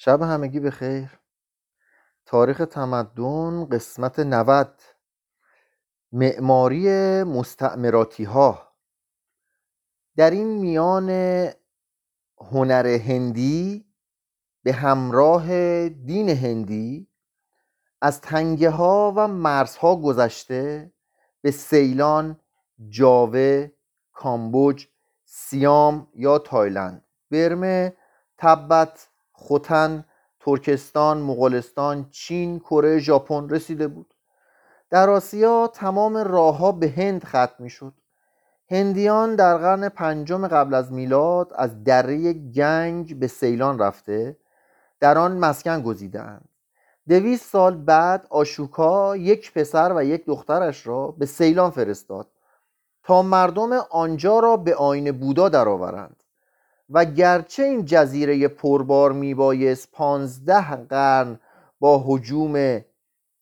شب 0.00 0.22
همگی 0.22 0.60
به 0.60 0.70
خیر 0.70 1.18
تاریخ 2.26 2.58
تمدن 2.58 3.64
قسمت 3.64 4.18
90 4.18 4.80
معماری 6.12 6.88
مستعمراتی 7.22 8.24
ها 8.24 8.72
در 10.16 10.30
این 10.30 10.48
میان 10.48 11.10
هنر 12.38 12.86
هندی 12.86 13.86
به 14.62 14.72
همراه 14.72 15.48
دین 15.88 16.28
هندی 16.28 17.08
از 18.00 18.20
تنگه 18.20 18.70
ها 18.70 19.12
و 19.16 19.28
مرزها 19.28 19.96
گذشته 19.96 20.92
به 21.40 21.50
سیلان، 21.50 22.40
جاوه، 22.88 23.70
کامبوج، 24.12 24.86
سیام 25.24 26.08
یا 26.14 26.38
تایلند. 26.38 27.04
برمه، 27.30 27.96
تبت، 28.38 29.07
خوتن، 29.40 30.04
ترکستان، 30.40 31.18
مغولستان، 31.18 32.08
چین، 32.10 32.58
کره، 32.58 32.98
ژاپن 32.98 33.48
رسیده 33.48 33.88
بود. 33.88 34.14
در 34.90 35.10
آسیا 35.10 35.66
تمام 35.66 36.16
راهها 36.16 36.72
به 36.72 36.88
هند 36.88 37.24
ختم 37.24 37.54
می‌شد. 37.58 37.92
هندیان 38.70 39.36
در 39.36 39.56
قرن 39.56 39.88
پنجم 39.88 40.48
قبل 40.48 40.74
از 40.74 40.92
میلاد 40.92 41.52
از 41.54 41.84
دره 41.84 42.32
گنج 42.32 43.14
به 43.14 43.26
سیلان 43.26 43.78
رفته 43.78 44.36
در 45.00 45.18
آن 45.18 45.38
مسکن 45.38 45.82
گزیدند 45.82 46.48
دویست 47.08 47.50
سال 47.50 47.76
بعد 47.76 48.26
آشوکا 48.30 49.16
یک 49.16 49.52
پسر 49.52 49.92
و 49.96 50.04
یک 50.04 50.26
دخترش 50.26 50.86
را 50.86 51.10
به 51.10 51.26
سیلان 51.26 51.70
فرستاد 51.70 52.26
تا 53.02 53.22
مردم 53.22 53.72
آنجا 53.90 54.38
را 54.38 54.56
به 54.56 54.74
آین 54.74 55.12
بودا 55.12 55.48
درآورند. 55.48 56.22
و 56.90 57.04
گرچه 57.04 57.62
این 57.62 57.84
جزیره 57.84 58.48
پربار 58.48 59.12
میبایست 59.12 59.88
پانزده 59.92 60.76
قرن 60.76 61.40
با 61.80 62.04
حجوم 62.06 62.84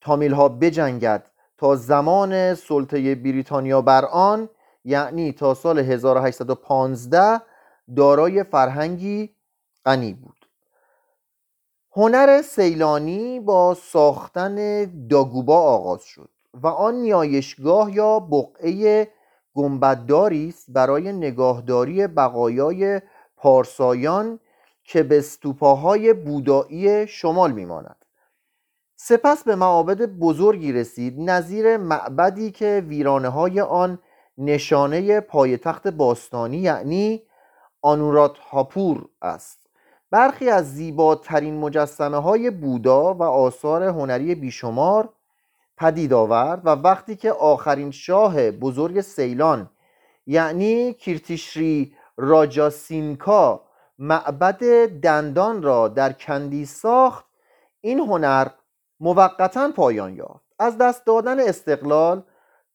تامیل 0.00 0.32
ها 0.32 0.48
بجنگد 0.48 1.30
تا 1.58 1.76
زمان 1.76 2.54
سلطه 2.54 3.14
بریتانیا 3.14 3.82
بر 3.82 4.04
آن 4.04 4.48
یعنی 4.84 5.32
تا 5.32 5.54
سال 5.54 5.78
1815 5.78 7.40
دارای 7.96 8.44
فرهنگی 8.44 9.30
غنی 9.84 10.12
بود. 10.14 10.36
هنر 11.96 12.42
سیلانی 12.42 13.40
با 13.40 13.74
ساختن 13.74 14.84
داگوبا 15.08 15.60
آغاز 15.60 16.02
شد 16.02 16.30
و 16.54 16.66
آن 16.66 16.94
نیایشگاه 16.94 17.94
یا 17.94 18.20
بقعه 18.20 19.08
گنبدداری 19.54 20.48
است 20.48 20.66
برای 20.68 21.12
نگاهداری 21.12 22.06
بقایای 22.06 23.00
پارسایان 23.36 24.40
که 24.84 25.02
به 25.02 25.20
ستوپاهای 25.20 26.12
بودایی 26.12 27.06
شمال 27.06 27.52
میماند. 27.52 28.04
سپس 28.96 29.44
به 29.44 29.54
معابد 29.54 30.02
بزرگی 30.02 30.72
رسید 30.72 31.20
نظیر 31.20 31.76
معبدی 31.76 32.50
که 32.50 32.84
ویرانه 32.88 33.28
های 33.28 33.60
آن 33.60 33.98
نشانه 34.38 35.20
پایتخت 35.20 35.88
باستانی 35.88 36.56
یعنی 36.56 37.22
آنورات 37.82 38.38
هاپور 38.38 39.08
است. 39.22 39.66
برخی 40.10 40.48
از 40.48 40.74
زیباترین 40.74 41.60
مجسمه 41.60 42.16
های 42.16 42.50
بودا 42.50 43.14
و 43.14 43.22
آثار 43.22 43.82
هنری 43.82 44.34
بیشمار 44.34 45.08
پدید 45.76 46.12
آورد 46.12 46.60
و 46.64 46.68
وقتی 46.68 47.16
که 47.16 47.32
آخرین 47.32 47.90
شاه 47.90 48.50
بزرگ 48.50 49.00
سیلان 49.00 49.70
یعنی 50.26 50.92
کیرتیشری 50.92 51.95
راجاسینکا 52.16 53.62
معبد 53.98 54.88
دندان 55.02 55.62
را 55.62 55.88
در 55.88 56.12
کندی 56.12 56.66
ساخت. 56.66 57.24
این 57.80 57.98
هنر 57.98 58.48
موقتا 59.00 59.72
پایان 59.76 60.16
یافت. 60.16 60.46
از 60.58 60.78
دست 60.78 61.06
دادن 61.06 61.40
استقلال 61.40 62.22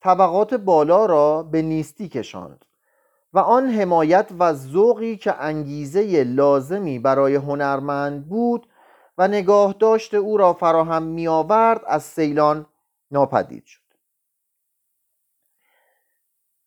طبقات 0.00 0.54
بالا 0.54 1.06
را 1.06 1.42
به 1.42 1.62
نیستی 1.62 2.08
کشاند 2.08 2.64
و 3.32 3.38
آن 3.38 3.68
حمایت 3.68 4.28
و 4.38 4.52
ذوقی 4.52 5.16
که 5.16 5.42
انگیزه 5.42 6.24
لازمی 6.24 6.98
برای 6.98 7.34
هنرمند 7.34 8.28
بود 8.28 8.66
و 9.18 9.28
نگاه 9.28 9.74
داشت 9.78 10.14
او 10.14 10.36
را 10.36 10.52
فراهم 10.52 11.02
می 11.02 11.28
آورد 11.28 11.80
از 11.86 12.02
سیلان 12.02 12.66
ناپدید 13.10 13.64
شد. 13.64 13.81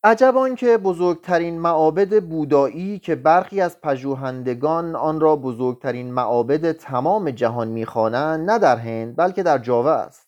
عجب 0.05 0.55
که 0.55 0.77
بزرگترین 0.77 1.59
معابد 1.59 2.23
بودایی 2.23 2.99
که 2.99 3.16
برخی 3.16 3.61
از 3.61 3.81
پژوهندگان 3.81 4.95
آن 4.95 5.19
را 5.19 5.35
بزرگترین 5.35 6.13
معابد 6.13 6.71
تمام 6.71 7.31
جهان 7.31 7.67
می‌خوانند 7.67 8.51
نه 8.51 8.59
در 8.59 8.77
هند 8.77 9.16
بلکه 9.16 9.43
در 9.43 9.57
جاوه 9.57 9.91
است. 9.91 10.27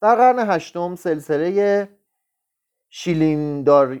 در 0.00 0.14
قرن 0.14 0.50
هشتم 0.50 0.94
سلسله 0.94 1.88
شیلیندار... 2.88 4.00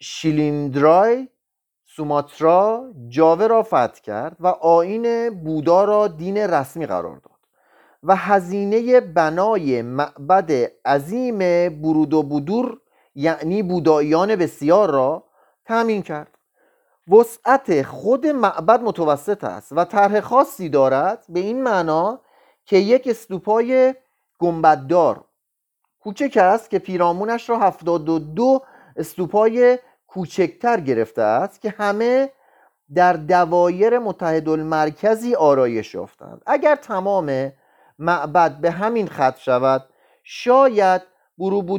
شیلیندرای 0.00 1.28
سوماترا 1.86 2.92
جاوه 3.08 3.46
را 3.46 3.62
فتح 3.62 4.00
کرد 4.02 4.36
و 4.40 4.46
آین 4.46 5.30
بودا 5.30 5.84
را 5.84 6.08
دین 6.08 6.36
رسمی 6.36 6.86
قرار 6.86 7.16
داد 7.16 7.38
و 8.02 8.16
هزینه 8.16 9.00
بنای 9.00 9.82
معبد 9.82 10.52
عظیم 10.84 11.38
برود 11.68 12.14
و 12.14 12.22
بودور 12.22 12.80
یعنی 13.18 13.62
بوداییان 13.62 14.36
بسیار 14.36 14.90
را 14.90 15.24
تأمین 15.64 16.02
کرد. 16.02 16.38
وسعت 17.08 17.82
خود 17.82 18.26
معبد 18.26 18.82
متوسط 18.82 19.44
است 19.44 19.72
و 19.72 19.84
طرح 19.84 20.20
خاصی 20.20 20.68
دارد 20.68 21.24
به 21.28 21.40
این 21.40 21.62
معنا 21.62 22.20
که 22.64 22.76
یک 22.76 23.08
استوپای 23.08 23.94
گنبددار 24.38 25.24
کوچک 26.00 26.36
است 26.36 26.70
که 26.70 26.78
پیرامونش 26.78 27.50
را 27.50 27.58
72 27.58 28.62
استوپای 28.96 29.78
کوچکتر 30.06 30.80
گرفته 30.80 31.22
است 31.22 31.60
که 31.60 31.74
همه 31.78 32.32
در 32.94 33.12
دوایر 33.12 33.98
متحد 33.98 34.48
المرکزی 34.48 35.34
آرایش 35.34 35.94
یافتند. 35.94 36.42
اگر 36.46 36.76
تمام 36.76 37.52
معبد 37.98 38.60
به 38.60 38.70
همین 38.70 39.08
خط 39.08 39.38
شود 39.38 39.84
شاید 40.22 41.02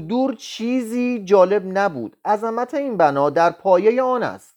دور 0.07 0.35
چیزی 0.35 1.23
جالب 1.25 1.77
نبود. 1.77 2.17
عظمت 2.25 2.73
این 2.73 2.97
بنا 2.97 3.29
در 3.29 3.51
پایه 3.51 4.01
آن 4.03 4.23
است. 4.23 4.55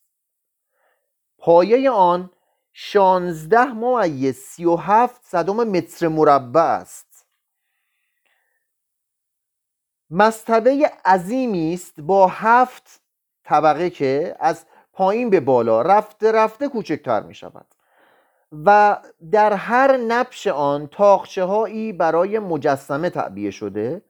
پایه 1.39 1.91
آن 1.91 2.31
شانزده 2.73 3.73
ممیز 3.73 4.37
سی 4.37 4.65
و 4.65 4.77
هفت 4.77 5.21
صدم 5.25 5.57
متر 5.57 6.09
مربع 6.09 6.61
است. 6.61 7.27
مستبه 10.11 10.91
عظیمی 11.05 11.75
است 11.75 12.01
با 12.01 12.27
هفت 12.27 13.01
طبقه 13.45 13.91
که 13.91 14.37
از 14.41 14.67
پایین 14.93 15.31
به 15.31 15.41
بالا 15.41 15.83
رفته 15.83 16.33
رفته 16.33 16.69
کوچکتر 16.69 17.23
می 17.23 17.35
شود 17.35 17.67
و 18.65 18.99
در 19.31 19.53
هر 19.53 19.97
نبش 19.97 20.47
آن 20.47 20.87
تاخچه 20.87 21.45
هایی 21.45 21.93
برای 21.93 22.39
مجسمه 22.39 23.11
تعبیه 23.11 23.51
شده 23.51 24.03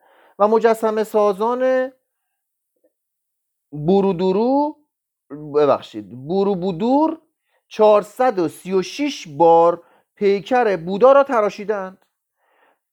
و 0.43 0.49
مجسمه 0.49 1.05
سازان 1.05 1.93
بورودورو 3.71 4.77
ببخشید 5.55 6.27
بودور 6.27 7.19
436 7.69 9.29
بار 9.29 9.83
پیکر 10.15 10.77
بودا 10.77 11.13
را 11.13 11.25
تراشیدند. 11.25 12.07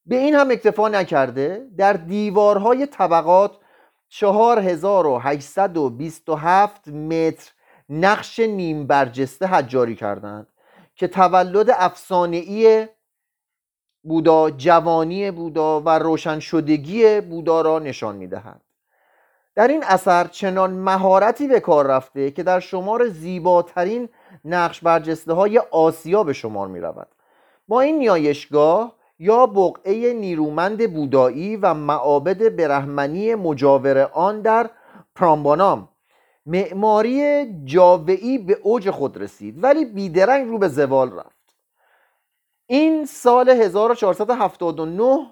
به 0.06 0.16
این 0.16 0.36
هم 0.36 0.52
اکتفا 0.52 0.90
نکرده 0.90 1.68
در 1.78 1.94
دیوارهای 1.94 2.86
طبقات 2.86 3.58
4827 4.10 6.88
متر 6.88 7.52
نقش 7.90 8.40
نیم 8.40 8.88
برجسته 8.88 9.46
حجاری 9.46 9.96
کردند 9.96 10.48
که 10.96 11.08
تولد 11.08 11.70
افسانه‌ای 11.70 12.88
بودا 14.04 14.50
جوانی 14.50 15.32
بودا 15.32 15.82
و 15.82 15.90
روشن 15.90 16.40
شدگی 16.40 17.22
بودا 17.22 17.62
را 17.62 17.80
نشان 17.80 18.16
می‌دهد. 18.16 18.62
در 19.56 19.68
این 19.68 19.84
اثر 19.84 20.28
چنان 20.28 20.72
مهارتی 20.72 21.48
به 21.48 21.60
کار 21.60 21.88
رفته 21.88 22.32
که 22.32 22.44
در 22.44 22.60
شمار 22.60 23.08
زیباترین 23.08 24.10
نقش 24.46 24.82
برجسته 24.82 25.34
های 25.34 25.58
آسیا 25.58 26.24
به 26.24 26.34
شمار 26.34 26.68
می 26.68 26.80
رود 26.80 27.08
با 27.68 27.82
این 27.82 27.98
نیایشگاه 27.98 28.96
یا 29.20 29.46
بقعه 29.46 30.14
نیرومند 30.14 30.94
بودایی 30.94 31.56
و 31.56 31.74
معابد 31.74 32.56
برهمنی 32.56 33.36
مجاور 33.36 33.98
آن 33.98 34.42
در 34.42 34.70
پرامبانام 35.16 35.90
معماری 36.46 37.46
جاوعی 37.66 38.38
به 38.38 38.58
اوج 38.64 38.90
خود 38.90 39.18
رسید 39.18 39.64
ولی 39.64 39.86
بیدرنگ 39.86 40.48
رو 40.48 40.58
به 40.58 40.68
زوال 40.68 41.20
رفت. 41.20 41.39
این 42.72 43.06
سال 43.06 43.50
1479 43.50 45.28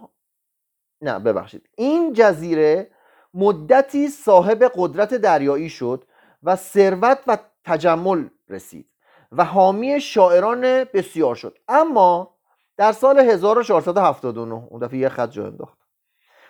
نه 1.01 1.19
ببخشید. 1.19 1.69
این 1.77 2.13
جزیره 2.13 2.91
مدتی 3.33 4.07
صاحب 4.07 4.71
قدرت 4.75 5.13
دریایی 5.13 5.69
شد 5.69 6.03
و 6.43 6.55
ثروت 6.55 7.19
و 7.27 7.37
تجمل 7.63 8.27
رسید 8.49 8.89
و 9.31 9.43
حامی 9.43 10.01
شاعران 10.01 10.61
بسیار 10.83 11.35
شد. 11.35 11.57
اما 11.67 12.35
در 12.77 12.91
سال 12.91 13.19
1479 13.19 14.53
اون 14.69 14.79
دفعه 14.79 14.99
یه 14.99 15.09
خط 15.09 15.29
جا 15.29 15.45
انداخت. 15.45 15.77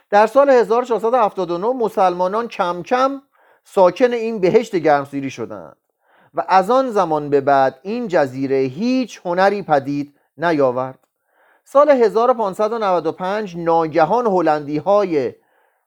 در 0.09 0.27
سال 0.27 0.49
1479 0.49 1.67
مسلمانان 1.67 2.47
کم 2.47 2.83
کم 2.83 3.21
ساکن 3.63 4.13
این 4.13 4.39
بهشت 4.39 4.75
گرمسیری 4.75 5.29
شدند 5.29 5.77
و 6.33 6.45
از 6.47 6.69
آن 6.71 6.91
زمان 6.91 7.29
به 7.29 7.41
بعد 7.41 7.79
این 7.83 8.07
جزیره 8.07 8.57
هیچ 8.57 9.21
هنری 9.25 9.61
پدید 9.61 10.16
نیاورد. 10.37 11.07
سال 11.63 11.89
1595 11.89 13.57
ناگهان 13.57 14.25
هلندی 14.25 14.77
های 14.77 15.33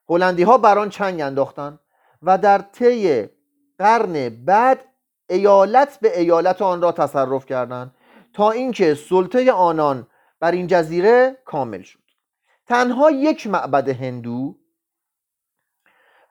هلندی 0.09 0.43
ها 0.43 0.59
بر 0.59 0.79
آن 0.79 0.89
چنگ 0.89 1.21
انداختند 1.21 1.81
و 2.23 2.39
در 2.39 2.59
طی 2.59 3.29
قرن 3.79 4.29
بعد 4.29 4.85
ایالت 5.29 5.99
به 6.01 6.19
ایالت 6.21 6.63
آن 6.63 6.83
را 6.83 6.93
تصرف 6.93 7.47
کردند 7.47 7.95
تا 8.33 8.51
اینکه 8.51 8.95
سلطه 8.95 9.53
آنان 9.53 10.07
بر 10.41 10.51
این 10.51 10.67
جزیره 10.67 11.39
کامل 11.45 11.83
شد. 11.83 12.01
تنها 12.67 13.11
یک 13.11 13.47
معبد 13.47 13.89
هندو 13.89 14.57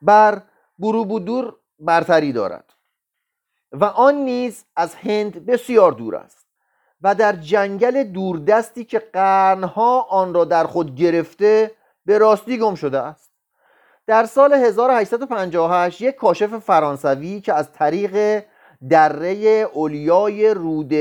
بر 0.01 0.42
بروبودور 0.80 1.56
برتری 1.80 2.31
دارد 2.31 2.74
و 3.71 3.86
آن 3.86 4.16
نیز 4.16 4.66
از 4.75 4.95
هند 4.95 5.45
بسیار 5.45 5.92
دور 5.92 6.16
است. 6.16 6.49
و 7.01 7.16
در 7.16 7.34
جنگل 7.34 8.04
دوردستی 8.04 8.86
که 8.86 9.00
قرنها 9.00 10.01
آن 10.01 10.34
را 10.34 10.46
در 10.46 10.63
خود 10.63 10.96
گرفته 10.96 11.72
به 12.06 12.18
راستی 12.18 12.57
گم 12.57 12.75
شده 12.75 13.00
است. 13.00 13.31
در 14.07 14.25
سال 14.25 14.54
1858 14.54 16.01
یک 16.01 16.16
کاشف 16.16 16.57
فرانسوی 16.57 17.42
که 17.42 17.54
از 17.54 17.72
طریق 17.72 18.44
دره 18.90 19.36
اولیای 19.74 20.54
رود 20.54 20.94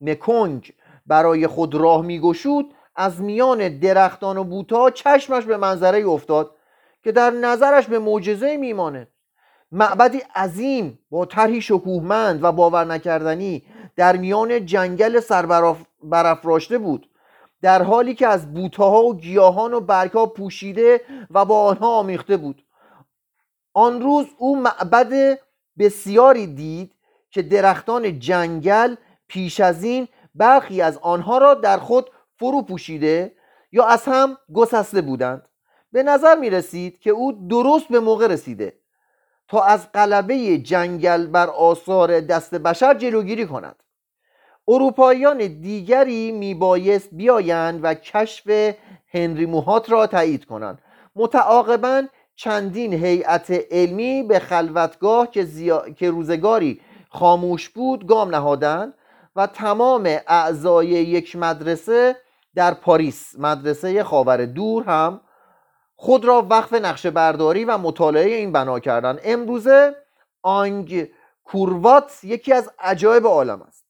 مکونگ 0.00 0.72
برای 1.06 1.46
خود 1.46 1.74
راه 1.74 2.02
میگشود 2.02 2.74
از 2.96 3.20
میان 3.20 3.78
درختان 3.78 4.36
و 4.36 4.44
بوتا 4.44 4.90
چشمش 4.90 5.44
به 5.44 5.56
منظره 5.56 6.08
افتاد 6.08 6.50
که 7.04 7.12
در 7.12 7.30
نظرش 7.30 7.86
به 7.86 7.98
معجزه 7.98 8.56
میماند. 8.56 9.08
معبدی 9.72 10.22
عظیم 10.34 10.98
با 11.10 11.26
طرحی 11.26 11.60
شکوهمند 11.60 12.44
و 12.44 12.52
باور 12.52 12.84
نکردنی 12.84 13.62
در 13.96 14.16
میان 14.16 14.66
جنگل 14.66 15.20
سربرافراشته 15.20 16.78
بود. 16.78 17.10
در 17.62 17.82
حالی 17.82 18.14
که 18.14 18.26
از 18.26 18.54
بوتاها 18.54 19.02
و 19.02 19.16
گیاهان 19.16 19.74
و 19.74 19.80
برگها 19.80 20.26
پوشیده 20.26 21.00
و 21.30 21.44
با 21.44 21.64
آنها 21.64 21.98
آمیخته 21.98 22.36
بود. 22.36 22.62
آن 23.72 24.02
روز 24.02 24.26
او 24.38 24.56
معبد 24.56 25.38
بسیاری 25.78 26.46
دید 26.46 26.92
که 27.30 27.42
درختان 27.42 28.18
جنگل 28.18 28.94
پیش 29.28 29.60
از 29.60 29.84
این 29.84 30.08
برخی 30.34 30.82
از 30.82 30.98
آنها 30.98 31.38
را 31.38 31.54
در 31.54 31.78
خود 31.78 32.10
فرو 32.38 32.62
پوشیده 32.62 33.32
یا 33.72 33.86
از 33.86 34.04
هم 34.04 34.38
گسسته 34.54 35.00
بودند. 35.02 35.48
به 35.92 36.02
نظر 36.02 36.34
می 36.38 36.50
رسید 36.50 37.00
که 37.00 37.10
او 37.10 37.48
درست 37.48 37.88
به 37.88 38.00
موقع 38.00 38.26
رسیده 38.26 38.78
تا 39.48 39.62
از 39.62 39.92
قلبه 39.92 40.58
جنگل 40.58 41.26
بر 41.26 41.46
آثار 41.46 42.20
دست 42.20 42.54
بشر 42.54 42.94
جلوگیری 42.94 43.46
کند. 43.46 43.82
اروپاییان 44.68 45.38
دیگری 45.38 46.32
میبایست 46.32 47.08
بیایند 47.12 47.80
و 47.82 47.94
کشف 47.94 48.74
هنری 49.14 49.46
موهات 49.46 49.90
را 49.90 50.06
تایید 50.06 50.44
کنند. 50.44 50.78
متعاقبا 51.16 52.02
چندین 52.36 52.92
هیئت 52.92 53.50
علمی 53.70 54.22
به 54.22 54.38
خلوتگاه 54.38 55.30
که, 55.30 55.46
که 55.96 56.10
روزگاری 56.10 56.80
خاموش 57.08 57.68
بود 57.68 58.06
گام 58.06 58.34
نهادند 58.34 58.94
و 59.36 59.46
تمام 59.46 60.16
اعضای 60.26 60.86
یک 60.86 61.36
مدرسه 61.36 62.16
در 62.54 62.74
پاریس 62.74 63.34
مدرسه 63.38 64.04
خاور 64.04 64.44
دور 64.46 64.84
هم 64.84 65.20
خود 65.96 66.24
را 66.24 66.46
وقف 66.50 66.72
نقشه 66.72 67.10
برداری 67.10 67.64
و 67.64 67.78
مطالعه 67.78 68.36
این 68.36 68.52
بنا 68.52 68.80
کردن 68.80 69.18
امروزه 69.24 69.94
آنگ 70.42 71.08
کوروات 71.44 72.20
یکی 72.22 72.52
از 72.52 72.70
عجایب 72.78 73.26
عالم 73.26 73.62
است. 73.62 73.85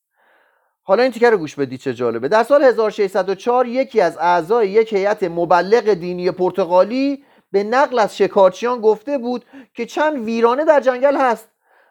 حالا 0.88 1.03
این 1.03 1.12
تیکه 1.12 1.31
رو 1.31 1.38
گوش 1.38 1.55
بدید 1.55 1.81
چه 1.81 1.94
جالبه. 1.94 2.29
در 2.29 2.43
سال 2.43 2.65
1604 2.65 3.67
یکی 3.67 4.00
از 4.00 4.19
اعضای 4.19 4.71
یک 4.71 4.93
هیئت 4.93 5.23
مبلغ 5.23 5.94
دینی 5.94 6.31
پرتغالی 6.31 7.25
به 7.53 7.65
نقل 7.65 7.99
از 7.99 8.17
شکارچیان 8.17 8.81
گفته 8.81 9.19
بود 9.19 9.44
که 9.75 9.87
چند 9.87 10.25
ویرانه 10.25 10.65
در 10.65 10.81
جنگل 10.81 11.17
هست 11.17 11.49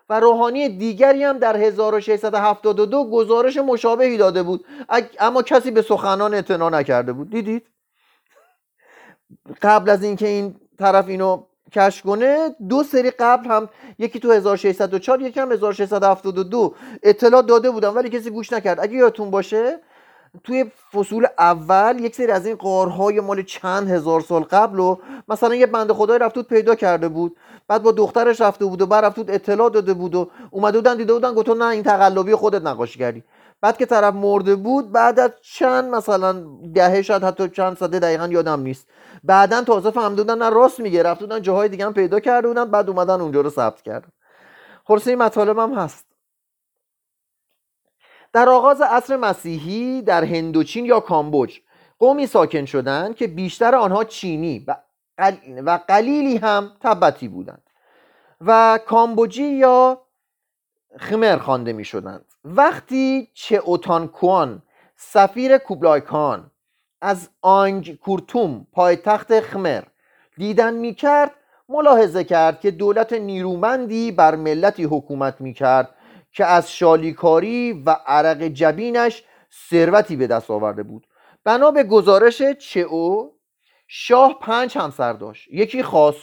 و 0.09 0.19
روحانی 0.19 0.69
دیگری 0.69 1.23
هم 1.23 1.37
در 1.37 1.57
1672 1.57 3.09
گزارش 3.09 3.57
مشابهی 3.57 4.17
داده 4.17 4.43
بود. 4.43 4.65
اما 5.19 5.41
کسی 5.41 5.71
به 5.71 5.81
سخنان 5.81 6.33
اعتنا 6.33 6.69
نکرده 6.69 7.13
بود. 7.13 7.29
دیدید؟ 7.29 7.67
قبل 9.61 9.89
از 9.89 10.03
اینکه 10.03 10.27
این 10.27 10.55
طرف 10.79 11.07
اینو 11.07 11.43
کشف 11.75 12.01
کنه 12.03 12.55
دو 12.69 12.83
سری 12.83 13.11
قبل 13.11 13.47
هم 13.47 13.69
یکی 13.99 14.19
تو 14.19 14.31
1604 14.31 15.21
یکی 15.21 15.39
هم 15.39 15.51
1672 15.51 16.75
اطلاع 17.03 17.41
داده 17.41 17.71
بودن 17.71 17.89
ولی 17.89 18.09
کسی 18.09 18.29
گوش 18.29 18.53
نکرد. 18.53 18.79
اگه 18.79 18.93
یادتون 18.93 19.31
باشه 19.31 19.79
توی 20.43 20.65
فصول 20.93 21.27
اول 21.39 21.99
یک 21.99 22.15
سری 22.15 22.31
از 22.31 22.45
این 22.45 22.55
قارهای 22.55 23.19
مال 23.19 23.43
چند 23.43 23.89
هزار 23.89 24.21
سال 24.21 24.43
قبل 24.43 24.79
و 24.79 24.97
مثلا 25.27 25.55
یه 25.55 25.65
بنده 25.65 25.93
خدای 25.93 26.19
رفت 26.19 26.39
پیدا 26.39 26.75
کرده 26.75 27.07
بود. 27.07 27.37
بعد 27.67 27.83
با 27.83 27.91
دخترش 27.91 28.41
رفته 28.41 28.65
بود 28.65 28.81
و 28.81 28.85
بعد 28.85 29.05
رفت 29.05 29.29
اطلاع 29.29 29.69
داده 29.69 29.93
بود 29.93 30.15
و 30.15 30.29
اومده 30.51 30.77
بودن 30.77 30.97
دیده 30.97 31.13
بودن 31.13 31.33
گفتن 31.33 31.57
نه 31.57 31.65
این 31.65 31.83
تقلبی 31.83 32.35
خودت 32.35 32.61
نقاشی 32.61 32.99
کردی. 32.99 33.23
بعد 33.61 33.77
که 33.77 33.85
طرف 33.85 34.13
مرده 34.13 34.55
بود 34.55 34.91
بعد 34.91 35.19
از 35.19 35.31
چند 35.41 35.95
مثلا 35.95 36.45
دهه 36.73 37.01
شاید 37.01 37.23
حتی 37.23 37.49
چند 37.49 37.77
ساده 37.77 37.99
دقیقا 37.99 38.27
یادم 38.27 38.59
نیست. 38.59 38.87
بعدا 39.23 39.63
تازه 39.63 39.91
فهمیده 39.91 40.23
بودن 40.23 40.37
نه 40.37 40.49
راست 40.49 40.79
میگه. 40.79 41.03
رفت 41.03 41.19
بودن 41.19 41.41
جاهای 41.41 41.69
دیگه 41.69 41.85
هم 41.85 41.93
پیدا 41.93 42.19
کرده 42.19 42.47
بودن 42.47 42.71
بعد 42.71 42.89
اومدن 42.89 43.21
اونجا 43.21 43.41
رو 43.41 43.49
ثبت 43.49 43.81
کردن. 43.81 44.09
خلاصه 44.85 45.09
این 45.09 45.19
مطالب 45.19 45.59
هم 45.59 45.73
هست. 45.73 46.05
در 48.33 48.49
آغاز 48.49 48.81
عصر 48.81 49.17
مسیحی 49.17 50.01
در 50.01 50.23
هندوچین 50.23 50.85
یا 50.85 50.99
کامبوج 50.99 51.59
قومی 51.99 52.27
ساکن 52.27 52.65
شدند 52.65 53.15
که 53.15 53.27
بیشتر 53.27 53.75
آنها 53.75 54.03
چینی 54.03 54.65
و, 54.67 54.75
و 55.65 55.79
قلیلی 55.87 56.37
هم 56.37 56.71
تبتی 56.81 57.27
بودند. 57.27 57.69
و 58.41 58.79
کامبوجی 58.85 59.47
یا 59.47 60.01
خمر 60.99 61.37
خوانده 61.37 61.73
می 61.73 61.85
شدند 61.85 62.25
وقتی 62.45 63.27
چه 63.33 63.61
کوان 64.13 64.61
سفیر 64.95 65.57
کوبلایکان 65.57 66.51
از 67.01 67.29
آنگ 67.41 67.99
کورتوم 67.99 68.67
پایتخت 68.71 69.39
خمر 69.39 69.83
دیدن 70.37 70.73
می 70.73 70.93
کرد 70.93 71.31
ملاحظه 71.69 72.23
کرد 72.23 72.59
که 72.59 72.71
دولت 72.71 73.13
نیرومندی 73.13 74.11
بر 74.11 74.35
ملتی 74.35 74.83
حکومت 74.83 75.41
می 75.41 75.53
کرد 75.53 75.95
که 76.31 76.45
از 76.45 76.71
شالیکاری 76.71 77.83
و 77.85 77.89
عرق 78.05 78.41
جبینش 78.41 79.23
ثروتی 79.69 80.15
به 80.15 80.27
دست 80.27 80.51
آورده 80.51 80.83
بود. 80.83 81.07
بنا 81.43 81.71
به 81.71 81.83
گزارش 81.83 82.41
چئو 82.41 83.29
شاه 83.87 84.39
پنج 84.39 84.77
همسر 84.77 85.13
داشت. 85.13 85.47
یکی 85.51 85.83
خاص 85.83 86.15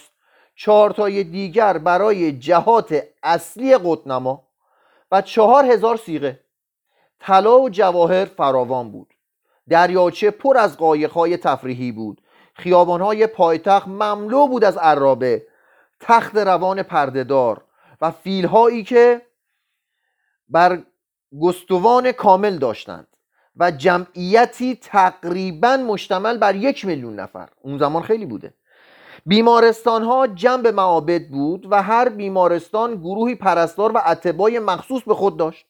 چهارتای 0.55 1.23
دیگر 1.23 1.77
برای 1.77 2.31
جهات 2.31 3.03
اصلی 3.23 3.77
قطنما 3.77 4.52
و 5.13 5.21
چهار 5.21 5.65
هزار 5.65 5.97
سیغه. 5.97 6.39
طلا 7.19 7.59
و 7.59 7.69
جواهر 7.69 8.25
فراوان 8.25 8.91
بود. 8.91 9.13
دریاچه 9.69 10.31
پر 10.31 10.57
از 10.57 10.77
قایقهای 10.77 11.37
تفریحی 11.37 11.91
بود. 11.91 12.21
خیابانهای 12.53 13.27
پایتخت 13.27 13.87
مملو 13.87 14.47
بود 14.47 14.63
از 14.63 14.77
عرابه. 14.77 15.47
تخت 15.99 16.35
روان 16.35 16.83
پردهدار 16.83 17.65
و 18.01 18.11
فیلهایی 18.11 18.83
که 18.83 19.21
بر 20.49 20.83
گستوان 21.41 22.11
کامل 22.11 22.57
داشتند 22.57 23.07
و 23.55 23.71
جمعیتی 23.71 24.75
تقریبا 24.75 25.77
مشتمل 25.77 26.37
بر 26.37 26.55
یک 26.55 26.85
میلیون 26.85 27.19
نفر. 27.19 27.49
اون 27.61 27.77
زمان 27.77 28.03
خیلی 28.03 28.25
بوده. 28.25 28.53
بیمارستان 29.25 30.03
ها 30.03 30.27
جنب 30.27 30.67
معابد 30.67 31.27
بود 31.27 31.67
و 31.71 31.83
هر 31.83 32.09
بیمارستان 32.09 32.95
گروهی 32.95 33.35
پرستار 33.35 33.91
و 33.91 34.01
اتبای 34.07 34.59
مخصوص 34.59 35.03
به 35.03 35.13
خود 35.13 35.37
داشت. 35.37 35.65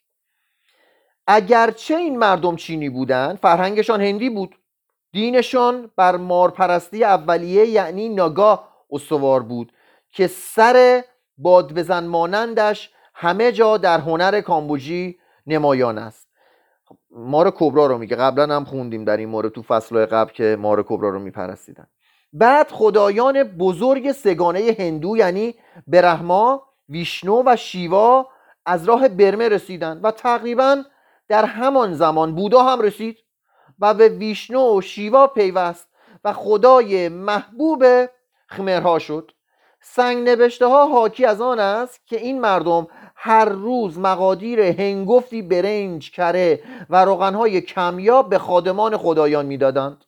اگرچه 1.27 1.95
این 1.95 2.19
مردم 2.19 2.55
چینی 2.55 2.89
بودند 2.89 3.37
فرهنگشان 3.37 4.01
هندی 4.01 4.29
بود. 4.29 4.55
دینشان 5.11 5.91
بر 5.95 6.17
مارپرستی 6.17 7.03
اولیه 7.03 7.65
یعنی 7.65 8.09
ناگاه 8.09 8.69
استوار 8.91 9.43
بود 9.43 9.71
که 10.11 10.27
سر 10.27 11.03
باد 11.37 11.73
بزن 11.73 12.07
مانندش 12.07 12.91
همه 13.13 13.51
جا 13.51 13.77
در 13.77 13.99
هنر 13.99 14.41
کامبوجی 14.41 15.19
نمایان 15.47 15.97
است. 15.97 16.27
مار 17.11 17.51
کبرا 17.51 17.85
رو 17.85 17.97
میگه. 17.97 18.15
قبلا 18.15 18.55
هم 18.55 18.65
خوندیم 18.65 19.05
در 19.05 19.17
این 19.17 19.29
مورد 19.29 19.51
تو 19.51 19.61
فصل 19.61 20.05
قبل 20.05 20.31
که 20.31 20.57
مار 20.59 20.83
کبرا 20.83 21.09
رو 21.09 21.19
میپرستیدن. 21.19 21.87
بعد 22.33 22.71
خدایان 22.71 23.43
بزرگ 23.43 24.11
سگانه 24.11 24.75
هندو 24.79 25.17
یعنی 25.17 25.55
برهما 25.87 26.63
ویشنو 26.89 27.43
و 27.45 27.55
شیوا 27.55 28.27
از 28.65 28.85
راه 28.85 29.07
برمه 29.07 29.49
رسیدند 29.49 30.05
و 30.05 30.11
تقریبا 30.11 30.83
در 31.27 31.45
همان 31.45 31.93
زمان 31.93 32.35
بودا 32.35 32.63
هم 32.63 32.81
رسید 32.81 33.17
و 33.79 33.93
به 33.93 34.09
ویشنو 34.09 34.77
و 34.77 34.81
شیوا 34.81 35.27
پیوست 35.27 35.87
و 36.23 36.33
خدای 36.33 37.09
محبوب 37.09 37.85
خمرها 38.47 38.99
شد. 38.99 39.31
سنگ 39.81 40.29
نوشته 40.29 40.65
ها 40.65 40.87
حاکی 40.87 41.25
از 41.25 41.41
آن 41.41 41.59
است 41.59 42.07
که 42.07 42.17
این 42.17 42.41
مردم 42.41 42.87
هر 43.15 43.45
روز 43.45 43.99
مقادیر 43.99 44.61
هنگفتی 44.61 45.41
برنج 45.41 46.11
کره 46.11 46.63
و 46.89 47.05
روغنهای 47.05 47.61
کمیاب 47.61 48.29
به 48.29 48.37
خادمان 48.37 48.97
خدایان 48.97 49.45
می‌دادند. 49.45 50.05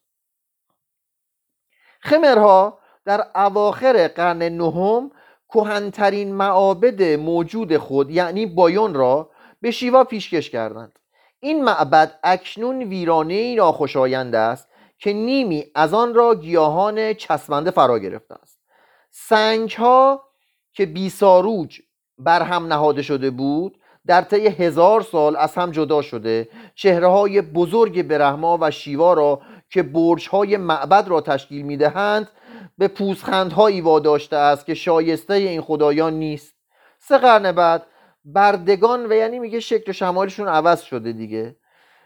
خمرها 2.06 2.80
در 3.06 3.28
اواخر 3.36 4.08
قرن 4.08 4.44
نهم 4.44 5.12
کهنترین 5.50 6.36
معابد 6.36 7.04
موجود 7.04 7.78
خود 7.78 8.12
یعنی 8.12 8.46
بایون 8.46 8.94
را 8.94 9.30
به 9.62 9.72
شیوا 9.72 10.04
پیشکش 10.04 10.50
کردند. 10.50 11.00
این 11.40 11.64
معبد 11.64 12.20
اکنون 12.24 12.84
ویرانه 12.84 13.56
ناخوشایند 13.56 14.36
است 14.36 14.68
که 15.00 15.14
نیمی 15.14 15.66
از 15.76 15.94
آن 15.94 16.14
را 16.14 16.36
گیاهان 16.36 17.14
چسبنده 17.14 17.72
فرا 17.72 18.00
گرفته 18.00 18.36
است. 18.36 18.60
سنگ 19.12 19.72
ها 19.72 20.24
که 20.74 20.86
بیساروج 20.86 21.80
بر 22.18 22.42
هم 22.42 22.66
نهاده 22.68 23.02
شده 23.02 23.30
بود 23.30 23.78
در 24.08 24.22
طی 24.22 24.48
هزار 24.48 25.02
سال 25.02 25.36
از 25.36 25.56
هم 25.56 25.72
جدا 25.72 26.02
شده 26.02 26.50
چهره 26.76 27.08
های 27.08 27.42
بزرگ 27.42 28.04
برهما 28.04 28.58
و 28.62 28.72
شیوا 28.72 29.14
را 29.14 29.42
که 29.70 29.84
برج 29.84 30.30
های 30.30 30.58
معبد 30.58 31.08
را 31.08 31.22
تشکیل 31.22 31.62
می 31.62 31.78
دهند 31.78 32.28
به 32.78 32.88
پوزخندهایی 32.88 33.82
واداشته 33.82 34.36
است 34.36 34.66
که 34.66 34.74
شایسته 34.74 35.34
این 35.34 35.62
خدایان 35.62 36.14
نیست. 36.14 36.56
سه 37.00 37.18
قرن 37.18 37.52
بعد 37.52 37.86
بردگان 38.26 39.06
و 39.06 39.14
یعنی 39.14 39.40
میگه 39.40 39.60
شکل 39.60 39.92
شمالشون 39.92 40.48
عوض 40.48 40.82
شده 40.82 41.12
دیگه. 41.12 41.56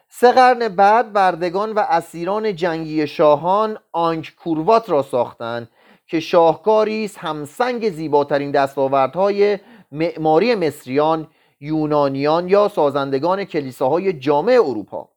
سه 0.10 0.32
قرن 0.32 0.68
بعد 0.68 1.14
بردگان 1.14 1.72
و 1.72 1.80
اسیران 1.90 2.56
جنگی 2.56 3.08
شاهان 3.08 3.78
آنک 3.92 4.36
کوروات 4.36 4.90
را 4.90 5.02
ساختند 5.02 5.70
که 6.08 6.20
شاهکاری 6.20 7.06
است 7.06 7.18
همسنگ 7.18 7.90
زیباترین 7.90 8.52
دستاوردهای 8.52 9.60
معماری 9.92 10.56
مصریان 10.56 11.28
یونانیان 11.60 12.48
یا 12.48 12.68
سازندگان 12.68 13.44
کلیساهای 13.44 14.14
جامع 14.14 14.52
اروپا. 14.54 15.10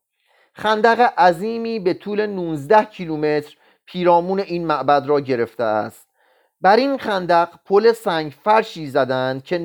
خندق 0.52 1.12
عظیمی 1.18 1.78
به 1.78 1.94
طول 1.94 2.26
19 2.26 2.84
کیلومتر 2.84 3.56
پیرامون 3.86 4.40
این 4.40 4.66
معبد 4.66 5.06
را 5.06 5.20
گرفته 5.20 5.64
است. 5.64 6.08
بر 6.60 6.76
این 6.76 6.98
خندق 6.98 7.48
پل 7.66 7.92
سنگ 7.92 8.34
فرشی 8.44 8.86
زدند 8.86 9.44
که 9.44 9.58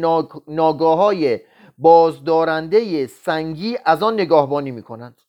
ناگاه 0.48 0.98
های 0.98 1.40
بازدارنده 1.78 3.08
سنگی 3.08 3.78
از 3.86 4.04
آن 4.04 4.14
نگاهبانی 4.14 4.72
می 4.72 4.84
کنند 4.84 5.22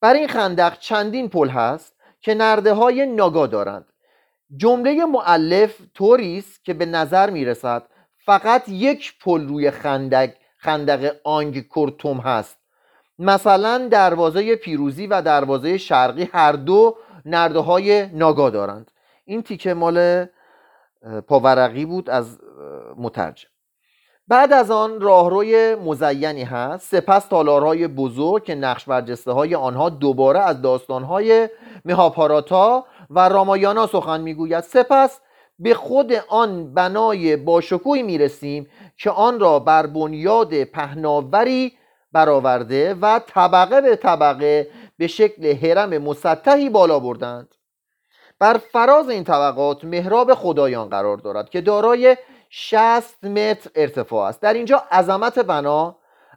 بر 0.00 0.14
این 0.14 0.28
خندق 0.28 0.78
چندین 0.78 1.28
پل 1.28 1.48
هست 1.48 1.94
که 2.20 2.34
نرده 2.34 2.72
های 2.72 3.06
ناگاه 3.06 3.46
دارند. 3.46 3.86
جمله 4.56 5.04
معلف 5.04 5.80
طوری 5.94 6.38
است 6.38 6.64
که 6.64 6.74
به 6.74 6.86
نظر 6.86 7.30
می 7.30 7.44
رسد 7.44 7.82
فقط 8.24 8.68
یک 8.68 9.18
پل 9.18 9.48
روی 9.48 9.70
خندق 9.70 10.30
خندق 10.56 11.16
آنگ 11.24 11.68
کورتوم 11.68 12.18
هست. 12.18 12.59
مثلا 13.22 13.88
دروازه 13.90 14.56
پیروزی 14.56 15.06
و 15.06 15.22
دروازه 15.22 15.78
شرقی 15.78 16.28
هر 16.32 16.52
دو 16.52 16.96
نرده 17.24 17.58
های 17.58 18.06
ناگاه 18.06 18.50
دارند. 18.50 18.90
این 19.24 19.42
تیکه 19.42 19.74
مال 19.74 20.26
پاورقی 21.28 21.84
بود 21.84 22.10
از 22.10 22.38
مترجم. 22.96 23.48
بعد 24.28 24.52
از 24.52 24.70
آن 24.70 25.00
راهروی 25.00 25.74
مزینی 25.74 26.42
هست. 26.42 26.96
سپس 26.96 27.26
تالارهای 27.26 27.88
بزرگ 27.88 28.44
که 28.44 28.54
نقش 28.54 28.84
برجسته 28.84 29.32
های 29.32 29.54
آنها 29.54 29.88
دوباره 29.88 30.40
از 30.40 30.62
داستانهای 30.62 31.48
مهاپاراتا 31.84 32.84
و 33.10 33.28
رامایانا 33.28 33.86
سخن 33.86 34.20
می‌گوید. 34.20 34.60
سپس 34.60 35.20
به 35.58 35.74
خود 35.74 36.12
آن 36.28 36.74
بنای 36.74 37.36
باشکوهی 37.36 38.02
می‌رسیم 38.02 38.66
که 38.96 39.10
آن 39.10 39.40
را 39.40 39.58
بر 39.58 39.86
بنیاد 39.86 40.64
پهناوری 40.64 41.72
برآورده 42.12 42.94
و 42.94 43.20
طبقه 43.26 43.80
به 43.80 43.96
طبقه 43.96 44.70
به 44.96 45.06
شکل 45.06 45.56
حرم 45.56 45.98
مسطحی 45.98 46.68
بالا 46.68 46.98
بردند. 46.98 47.54
بر 48.38 48.60
فراز 48.72 49.08
این 49.08 49.24
طبقات 49.24 49.84
محراب 49.84 50.34
خدایان 50.34 50.88
قرار 50.88 51.16
دارد 51.16 51.50
که 51.50 51.60
دارای 51.60 52.16
60 52.50 53.24
متر 53.24 53.70
ارتفاع 53.74 54.28
است. 54.28 54.40
در 54.40 54.54
اینجا 54.54 54.82
عظمت 54.92 55.38
بنا 55.38 55.96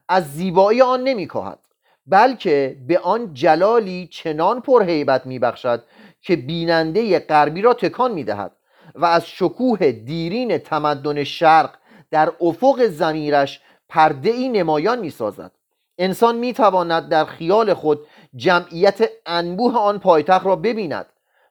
از 0.10 0.34
زیبایی 0.34 0.82
آن 0.82 1.04
نمیکاهد 1.04 1.60
بلکه 2.08 2.78
به 2.88 3.00
آن 3.00 3.34
جلالی 3.34 4.08
چنان 4.12 4.62
پرهیبت 4.62 5.26
میبخشد 5.26 5.84
که 6.22 6.36
بیننده 6.36 7.20
غربی 7.20 7.62
را 7.62 7.74
تکان 7.74 8.12
می‌دهد 8.12 8.52
و 8.96 9.06
از 9.06 9.28
شکوه 9.28 9.92
دیرین 9.92 10.58
تمدن 10.58 11.24
شرق 11.24 11.76
در 12.12 12.32
افق 12.42 12.88
زمیرش 12.88 13.62
پرده 13.90 14.30
ای 14.30 14.50
نمایان 14.50 15.00
می‌سازد. 15.00 15.52
انسان 15.98 16.36
می‌تواند 16.36 17.10
در 17.10 17.26
خیال 17.26 17.74
خود 17.74 18.08
جمعیت 18.36 19.10
انبوه 19.26 19.78
آن 19.78 20.00
پایتخت 20.00 20.46
را 20.46 20.56
ببیند. 20.56 21.06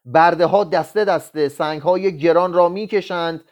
برده 0.05 0.47
ها 0.47 0.65
دسته 0.65 1.05
دسته 1.05 1.49
سنگ 1.49 1.83
های 1.83 2.19
گران 2.19 2.53
را 2.53 2.69
می‌کشند 2.69 3.45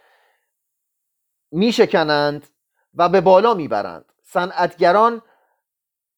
میشکنند 1.52 2.46
و 2.94 3.08
به 3.08 3.20
بالا 3.20 3.54
می‌برند. 3.54 4.04
صنعتگران 4.22 5.22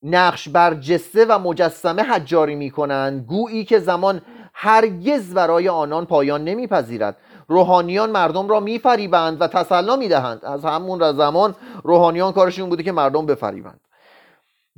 نقش 0.02 0.48
بر 0.48 0.74
جسته 0.74 1.24
و 1.24 1.38
مجسمه 1.38 2.02
حجاری 2.02 2.54
می‌کنند 2.54 3.26
گویی 3.26 3.64
که 3.64 3.78
زمان 3.78 4.22
هرگز 4.54 5.34
برای 5.34 5.68
آنان 5.68 6.06
پایان 6.06 6.44
نمیپذیرد. 6.44 7.16
روحانیان 7.48 8.10
مردم 8.10 8.48
را 8.48 8.60
میفریبند 8.60 9.40
و 9.40 9.46
تسلا 9.46 9.96
می‌دهند. 9.96 10.44
از 10.44 10.64
همون 10.64 11.12
زمان 11.12 11.54
روحانیان 11.82 12.32
کارشون 12.32 12.68
بوده 12.68 12.82
که 12.82 12.92
مردم 12.92 13.26
بفریبند. 13.26 13.80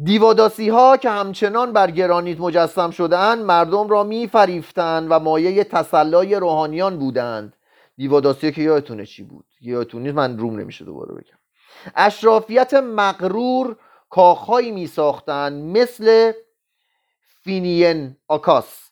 دیواداسی 0.02 0.68
ها 0.68 0.96
که 0.96 1.10
همچنان 1.10 1.72
بر 1.72 1.90
گرانیت 1.90 2.40
مجسم 2.40 2.90
شدهاند 2.90 3.44
مردم 3.44 3.88
را 3.88 4.02
میفریفتند 4.02 5.06
و 5.10 5.18
مایه 5.18 5.64
تسلای 5.64 6.34
روحانیان 6.34 6.98
بودند. 6.98 7.56
دیواداسی 7.96 8.52
که 8.52 8.62
یادتونه 8.62 9.06
چی 9.06 9.22
بود؟ 9.22 9.44
یادتون 9.60 10.02
نیست 10.02 10.14
من 10.14 10.38
روم 10.38 10.60
نمیشه 10.60 10.84
دوباره 10.84 11.14
بگم. 11.14 11.38
اشرافیت 11.96 12.74
مغرور 12.74 13.76
کاخهایی 14.10 14.70
می 14.70 14.86
ساختند 14.86 15.76
مثل 15.76 16.32
فینین 17.42 18.16
آکاس 18.28 18.90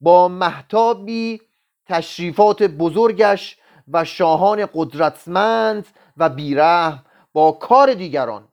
با 0.00 0.28
محتابی 0.28 1.40
تشریفات 1.86 2.62
بزرگش 2.62 3.58
و 3.88 4.04
شاهان 4.04 4.68
قدرتمند 4.74 5.86
و 6.16 6.28
بیره 6.28 7.02
با 7.32 7.52
کار 7.52 7.94
دیگران. 7.94 8.48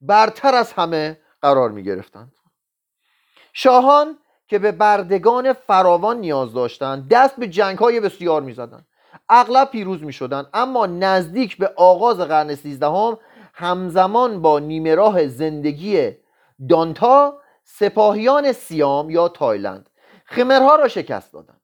برتر 0.00 0.54
از 0.54 0.72
همه 0.72 1.18
قرار 1.44 1.70
می 1.70 1.82
گرفتند. 1.82 2.32
شاهان 3.52 4.18
که 4.48 4.58
به 4.58 4.72
بردگان 4.72 5.52
فراوان 5.52 6.16
نیاز 6.16 6.54
داشتند 6.54 7.08
دست 7.08 7.36
به 7.36 7.48
جنگ 7.48 7.78
های 7.78 8.00
بسیار 8.00 8.42
می 8.42 8.52
زدند. 8.52 8.86
اغلب 9.28 9.70
پیروز 9.70 10.02
می 10.02 10.12
شدند 10.12 10.46
اما 10.54 10.86
نزدیک 10.86 11.56
به 11.56 11.72
آغاز 11.76 12.18
قرن 12.18 12.54
سیزدهم 12.54 13.18
همزمان 13.54 14.42
با 14.42 14.58
نیمه 14.58 14.94
راه 14.94 15.26
زندگی 15.26 16.10
دانتا 16.68 17.38
سپاهیان 17.64 18.52
سیام 18.52 19.10
یا 19.10 19.28
تایلند 19.28 19.90
خمرها 20.24 20.76
را 20.76 20.88
شکست 20.88 21.32
دادند. 21.32 21.60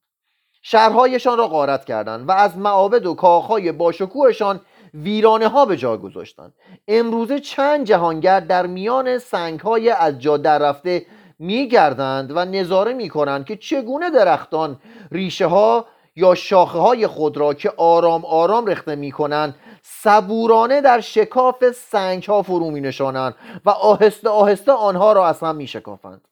شهرهایشان 0.62 1.38
را 1.38 1.49
غارت 1.49 1.84
کردند 1.84 2.28
و 2.28 2.32
از 2.32 2.58
معابد 2.58 3.06
و 3.06 3.14
کاخهای 3.14 3.72
باشکوهشان 3.72 4.60
ویرانه 4.94 5.49
ها 5.49 5.64
به 5.64 5.76
جا 5.76 5.97
گذاشتند 5.97 6.54
امروزه 6.88 7.40
چند 7.40 7.87
جهانگر 7.87 8.40
در 8.40 8.66
میان 8.66 9.18
سنگ 9.18 9.61
های 9.61 9.90
از 9.90 10.18
جا 10.18 10.37
در 10.37 10.59
رفته 10.59 11.06
میگردند 11.38 12.37
و 12.37 12.44
نظاره 12.44 12.92
می‌کنند 12.92 13.44
که 13.44 13.56
چگونه 13.56 14.11
درختان 14.11 14.80
ریشه 15.12 15.47
ها 15.47 15.87
یا 16.16 16.35
شاخه 16.35 16.78
های 16.78 17.06
خود 17.06 17.37
را 17.37 17.54
که 17.54 17.73
آرام 17.76 18.25
آرام 18.25 18.66
رخته 18.66 18.94
می‌کنند 18.94 19.54
صبورانه 19.82 20.80
در 20.80 21.00
شکاف 21.00 21.70
سنگ 21.70 22.25
ها 22.25 22.42
فرو 22.42 22.70
می 22.70 22.80
نشانند 22.80 23.35
و 23.64 23.70
آهسته 23.70 24.28
آهسته 24.28 24.73
آنها 24.73 25.12
را 25.12 25.26
از 25.26 25.40
هم 25.40 25.56
می 25.56 25.66
شکافند 25.66 26.28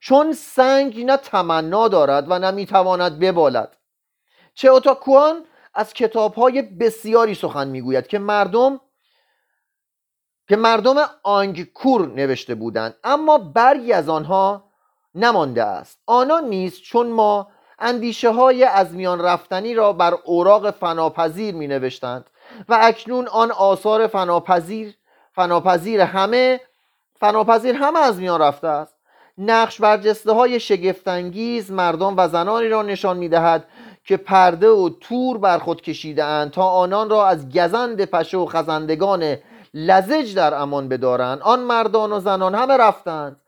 چون 0.00 0.32
سنگ 0.32 1.04
نه 1.04 1.16
تمنا 1.16 1.88
دارد 1.88 2.26
و 2.28 2.38
نه 2.38 2.50
می‌تواند 2.50 3.18
ببالد. 3.18 3.76
چه 4.54 4.68
اوتاکوان 4.68 5.44
از 5.74 5.92
کتاب 5.92 6.34
های 6.34 6.62
بسیاری 6.62 7.34
سخن 7.34 7.68
می‌گوید 7.68 8.06
که 8.06 8.18
مردم 8.18 8.80
که 10.48 10.56
مردم 10.56 10.96
آنگکور 11.22 12.06
نوشته 12.06 12.54
بودند. 12.54 12.94
اما 13.04 13.38
برگی 13.38 13.92
از 13.92 14.08
آنها 14.08 14.64
نمانده 15.14 15.64
است. 15.64 15.98
آنان 16.06 16.44
نیست 16.44 16.82
چون 16.82 17.06
ما 17.06 17.48
اندیشه 17.78 18.30
های 18.30 18.64
از 18.64 18.94
میان 18.94 19.20
رفتنی 19.20 19.74
را 19.74 19.92
بر 19.92 20.14
اوراق 20.24 20.70
فناپذیر 20.70 21.54
می 21.54 21.66
نوشتند 21.66 22.30
و 22.68 22.78
اکنون 22.80 23.28
آن 23.28 23.50
آثار 23.50 24.06
فناپذیر 24.06 24.94
فناپذیر 25.32 26.00
همه 26.00 26.60
فناپذیر 27.20 27.74
همه 27.74 27.98
از 27.98 28.18
میان 28.18 28.40
رفته 28.40 28.68
است. 28.68 28.94
نقش 29.38 29.80
برجسته 29.80 30.32
های 30.32 30.60
شگفتانگیز 30.60 31.70
مردان 31.70 32.14
و 32.16 32.28
زنانی 32.28 32.68
را 32.68 32.82
نشان 32.82 33.16
می‌دهد 33.16 33.64
که 34.10 34.16
پرده 34.16 34.68
و 34.68 34.90
تور 35.00 35.38
بر 35.38 35.58
خود 35.58 35.82
کشیده 35.82 36.24
اند 36.24 36.50
تا 36.50 36.62
آنان 36.62 37.10
را 37.10 37.26
از 37.26 37.48
گزند 37.48 38.04
پشه 38.04 38.38
و 38.38 38.46
خزندگان 38.46 39.36
لزج 39.74 40.34
در 40.34 40.54
امان 40.54 40.88
بدارند. 40.88 41.40
آن 41.40 41.60
مردان 41.60 42.12
و 42.12 42.20
زنان 42.20 42.54
همه 42.54 42.76
رفتند 42.76 43.40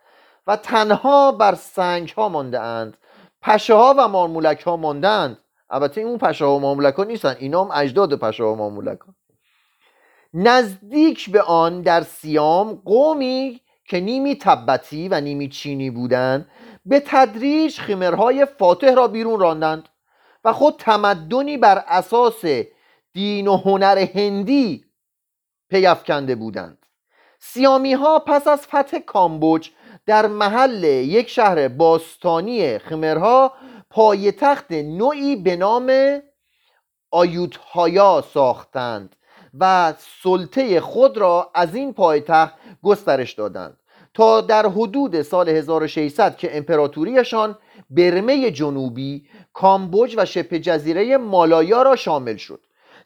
و 0.47 0.57
تنها 0.57 1.33
بر 1.33 1.55
سنگ 1.55 2.09
ها 2.09 2.29
مانده 2.29 2.61
اند 2.61 2.97
پشه 3.41 3.75
ها 3.75 3.95
و 3.99 4.09
مارمولک 4.09 4.61
ها 4.61 4.77
ماندند 4.77 5.39
البته 5.71 6.01
اون 6.01 6.19
پشه 6.19 6.45
ها 6.45 6.57
و 6.57 6.61
مارمولک 6.61 6.95
ها 6.95 7.05
نیستن 7.05 7.37
اینا 7.39 7.65
هم 7.65 7.71
اجداد 7.75 8.19
پشه 8.19 8.45
ها 8.45 8.53
و 8.53 8.57
مارمولک 8.57 8.99
ها 8.99 9.15
نزدیک 10.35 11.31
به 11.31 11.43
آن 11.43 11.83
در 11.83 12.03
سیام 12.03 12.83
قومی 12.85 13.61
که 13.89 14.01
نیمی 14.01 14.39
تبتی 14.39 15.09
و 15.09 15.21
نیمی 15.21 15.49
چینی 15.49 15.91
بودند 15.91 16.49
به 16.87 17.03
تدریج 17.07 17.79
خیمرهای 17.79 18.47
فاتح 18.59 18.95
را 18.95 19.09
بیرون 19.09 19.41
راندند. 19.41 19.89
و 20.45 20.53
خود 20.53 20.75
تمدنی 20.79 21.57
بر 21.57 21.85
اساس 21.89 22.45
دین 23.13 23.49
و 23.49 23.57
هنر 23.57 23.99
هندی 23.99 24.85
پیافکنده 25.71 26.35
بودند. 26.35 26.87
سیامی 27.39 27.93
ها 27.93 28.19
پس 28.19 28.49
از 28.49 28.67
فتح 28.67 28.99
کامبوج 28.99 29.71
در 30.07 30.27
محل 30.27 30.85
یک 30.85 31.29
شهر 31.29 31.69
باستانی 31.69 32.79
خمرها 32.79 33.53
پایتخت 33.91 34.73
نوعی 34.73 35.37
به 35.37 35.57
نام 35.57 35.93
آیوتهایا 37.11 38.25
ساختند 38.35 39.17
و 39.61 39.95
سلطه 40.23 40.81
خود 40.81 41.19
را 41.19 41.51
از 41.55 41.75
این 41.75 41.93
پایتخت 41.93 42.55
گسترش 42.83 43.33
دادند 43.33 43.77
تا 44.15 44.41
در 44.41 44.67
حدود 44.67 45.23
سال 45.23 45.49
1600 45.49 46.37
که 46.37 46.57
امپراتوریشان 46.57 47.59
برمه 47.91 48.51
جنوبی 48.51 49.29
کامبوج 49.53 50.15
و 50.19 50.25
شبه 50.25 50.59
جزیره 50.59 51.17
مالایا 51.17 51.83
را 51.83 51.97
شامل 51.97 52.37
شد. 52.37 52.61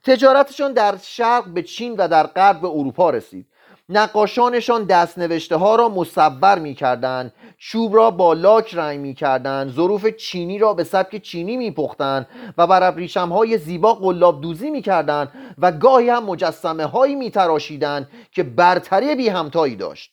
تجارتشان 0.05 0.73
در 0.73 0.97
شرق 1.03 1.45
به 1.49 1.63
چین 1.63 1.95
و 1.99 2.09
در 2.09 2.27
غرب 2.27 2.61
به 2.61 2.69
اروپا 2.69 3.11
رسید. 3.11 3.47
نقاشانشان 3.89 4.85
دست 4.85 5.19
نوشته 5.19 5.57
ها 5.57 5.77
را 5.77 5.89
مصور 5.89 6.59
می 6.59 6.75
کردن 6.75 7.33
چوب 7.59 7.97
را 7.97 8.11
با 8.11 8.33
لاک 8.33 8.75
رنگ 8.75 9.01
می 9.01 9.15
کردن 9.15 9.69
ظروف 9.69 10.07
چینی 10.07 10.59
را 10.59 10.75
به 10.75 10.85
سبک 10.85 11.23
چینی 11.23 11.57
می 11.57 11.71
پختن 11.71 12.27
و 12.59 12.67
بر 12.67 12.83
ابریشم 12.83 13.29
های 13.29 13.59
زیبا 13.59 13.95
قلاب 13.95 14.41
دوزی 14.41 14.71
می 14.71 14.83
کردن 14.83 15.29
و 15.59 15.73
گاهی 15.73 16.09
هم 16.09 16.25
مجسمه 16.25 16.85
هایی 16.85 17.15
می 17.15 17.31
تراشیدن 17.31 18.09
که 18.33 18.43
برتری 18.43 19.15
بی 19.15 19.29
همتایی 19.29 19.77
داشت. 19.77 20.13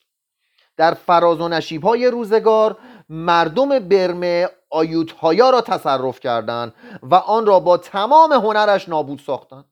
در 0.77 0.93
فراز 0.93 1.41
و 1.41 1.47
نشیب 1.47 1.83
های 1.83 2.07
روزگار 2.07 2.77
مردم 3.09 3.79
برمه 3.79 4.49
آیوتهایا 4.73 5.49
را 5.49 5.61
تصرف 5.61 6.19
کردند 6.19 6.73
و 7.03 7.15
آن 7.15 7.45
را 7.45 7.59
با 7.59 7.77
تمام 7.77 8.33
هنرش 8.33 8.89
نابود 8.89 9.19
ساختند. 9.19 9.65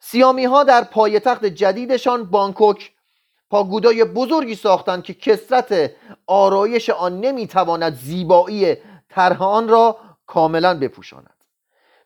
سیامی 0.00 0.44
ها 0.44 0.64
در 0.64 0.84
پایتخت 0.84 1.44
جدیدشان 1.44 2.24
بانکوک 2.24 2.92
پاگودای 3.50 4.04
بزرگی 4.04 4.54
ساختند 4.54 5.02
که 5.02 5.14
کسرت 5.14 5.90
آرایش 6.26 6.90
آن 6.90 7.20
نمی‌تواند 7.20 7.94
زیبایی 7.94 8.76
طرح 9.08 9.42
آن 9.42 9.68
را 9.68 9.96
کاملا 10.26 10.78
بپوشاند. 10.78 11.36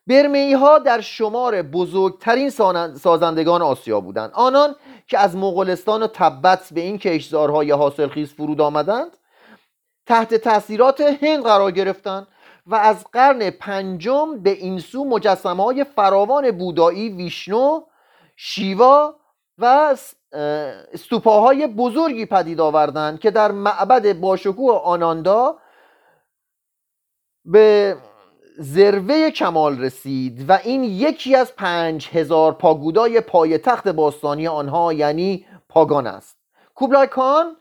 برمی 0.07 0.53
ها 0.53 0.79
در 0.79 1.01
شمار 1.01 1.63
بزرگترین 1.63 2.51
سازندگان 2.97 3.63
آسیا 3.63 4.01
بودند. 4.01 4.31
آنان 4.35 4.77
که 5.07 5.19
از 5.19 5.37
مغولستان 5.37 6.03
و 6.03 6.07
تبت 6.07 6.69
به 6.73 6.81
این 6.81 6.99
کشزارهای 6.99 7.71
حاصلخیز 7.71 8.33
فرود 8.33 8.61
آمدند 8.61 9.17
تحت 10.11 10.35
تاثیرات 10.35 11.01
هند 11.01 11.45
قرار 11.45 11.71
گرفتند 11.71 12.27
و 12.67 12.75
از 12.75 13.05
قرن 13.13 13.51
پنجم 13.51 14.43
به 14.43 14.51
این 14.51 14.79
سو 14.79 15.05
مجسمه 15.05 15.65
های 15.65 15.85
فراوان 15.85 16.51
بودایی 16.51 17.09
ویشنو 17.09 17.81
شیوا 18.37 19.15
و 19.59 19.97
استوپاهای 20.93 21.67
بزرگی 21.67 22.27
پدید 22.27 22.61
آوردند 22.61 23.21
که 23.21 23.31
در 23.31 23.53
معبد 23.53 24.21
باشکوه 24.21 24.75
آناندا 24.75 25.57
به 27.45 27.97
ذروه 28.61 29.31
کمال 29.31 29.81
رسید 29.81 30.51
و 30.51 30.59
این 30.65 30.85
یکی 30.85 31.37
از 31.37 31.57
پنج 31.57 32.09
هزار 32.09 32.53
پاگودای 32.53 33.21
پای 33.21 33.59
تخت 33.59 33.89
باستانی 33.89 34.49
آنها 34.49 34.93
یعنی 34.93 35.47
پاگان 35.69 36.07
است. 36.07 36.37
کوبلای 36.75 37.07
کان 37.07 37.57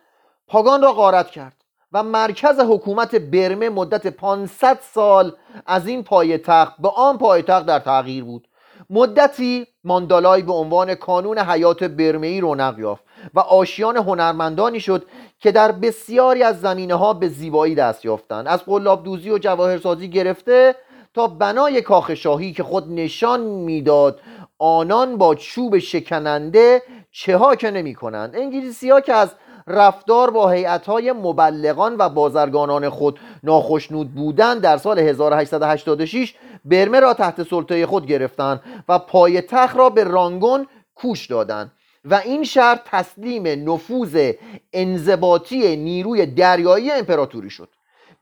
پاگان 0.47 0.81
را 0.81 0.93
غارت 0.93 1.27
کرد. 1.27 1.58
و 1.93 2.03
مرکز 2.03 2.59
حکومت 2.59 3.15
برمه 3.15 3.69
مدت 3.69 4.07
500 4.07 4.79
سال 4.81 5.33
از 5.65 5.87
این 5.87 6.03
پایتخت 6.03 6.73
به 6.81 6.89
آن 6.89 7.17
پایتخت 7.17 7.65
در 7.65 7.79
تغییر 7.79 8.23
بود. 8.23 8.47
مدتی 8.89 9.67
ماندالای 9.83 10.41
به 10.41 10.53
عنوان 10.53 10.95
کانون 10.95 11.39
حیات 11.39 11.83
برمهی 11.83 12.41
رونق 12.41 12.79
یافت 12.79 13.03
و 13.33 13.39
آشیان 13.39 13.97
هنرمندانی 13.97 14.79
شد 14.79 15.05
که 15.39 15.51
در 15.51 15.71
بسیاری 15.71 16.43
از 16.43 16.61
زمینه 16.61 16.95
ها 16.95 17.13
به 17.13 17.27
زیبایی 17.27 17.75
دست 17.75 18.05
یافتند. 18.05 18.47
از 18.47 18.65
قلاب 18.65 19.03
دوزی 19.03 19.29
و 19.29 19.37
جواهرسازی 19.37 20.09
گرفته 20.09 20.75
تا 21.13 21.27
بنای 21.27 21.81
کاخ 21.81 22.13
شاهی 22.13 22.53
که 22.53 22.63
خود 22.63 22.91
نشان 22.91 23.39
می‌داد 23.39 24.19
آنان 24.57 25.17
با 25.17 25.35
چوب 25.35 25.77
شکننده 25.79 26.83
چه 27.11 27.37
ها 27.37 27.55
که 27.55 27.71
نمی 27.71 27.95
کنند 27.95 28.35
انگلیسی 28.35 28.89
ها 28.89 29.01
که 29.01 29.13
از 29.13 29.29
رفتار 29.69 30.29
با 30.29 30.55
های 30.87 31.11
مبلغان 31.11 31.95
و 31.99 32.09
بازرگانان 32.09 32.89
خود 32.89 33.19
ناخشنود 33.43 34.15
بودند 34.15 34.61
در 34.61 34.77
سال 34.77 34.99
1886 34.99 36.33
برمه 36.65 36.99
را 36.99 37.13
تحت 37.13 37.43
سلطه 37.43 37.85
خود 37.85 38.05
گرفتند 38.05 38.61
و 38.89 38.99
پای 38.99 39.41
تخت 39.41 39.77
را 39.77 39.89
به 39.89 40.03
رانگون 40.03 40.67
کوش 40.95 41.25
دادند 41.27 41.71
و 42.05 42.15
این 42.15 42.43
شهر 42.43 42.81
تسلیم 42.85 43.71
نفوذ 43.71 44.31
انضباطی 44.73 45.75
نیروی 45.75 46.25
دریایی 46.25 46.91
امپراتوری 46.91 47.49
شد. 47.49 47.69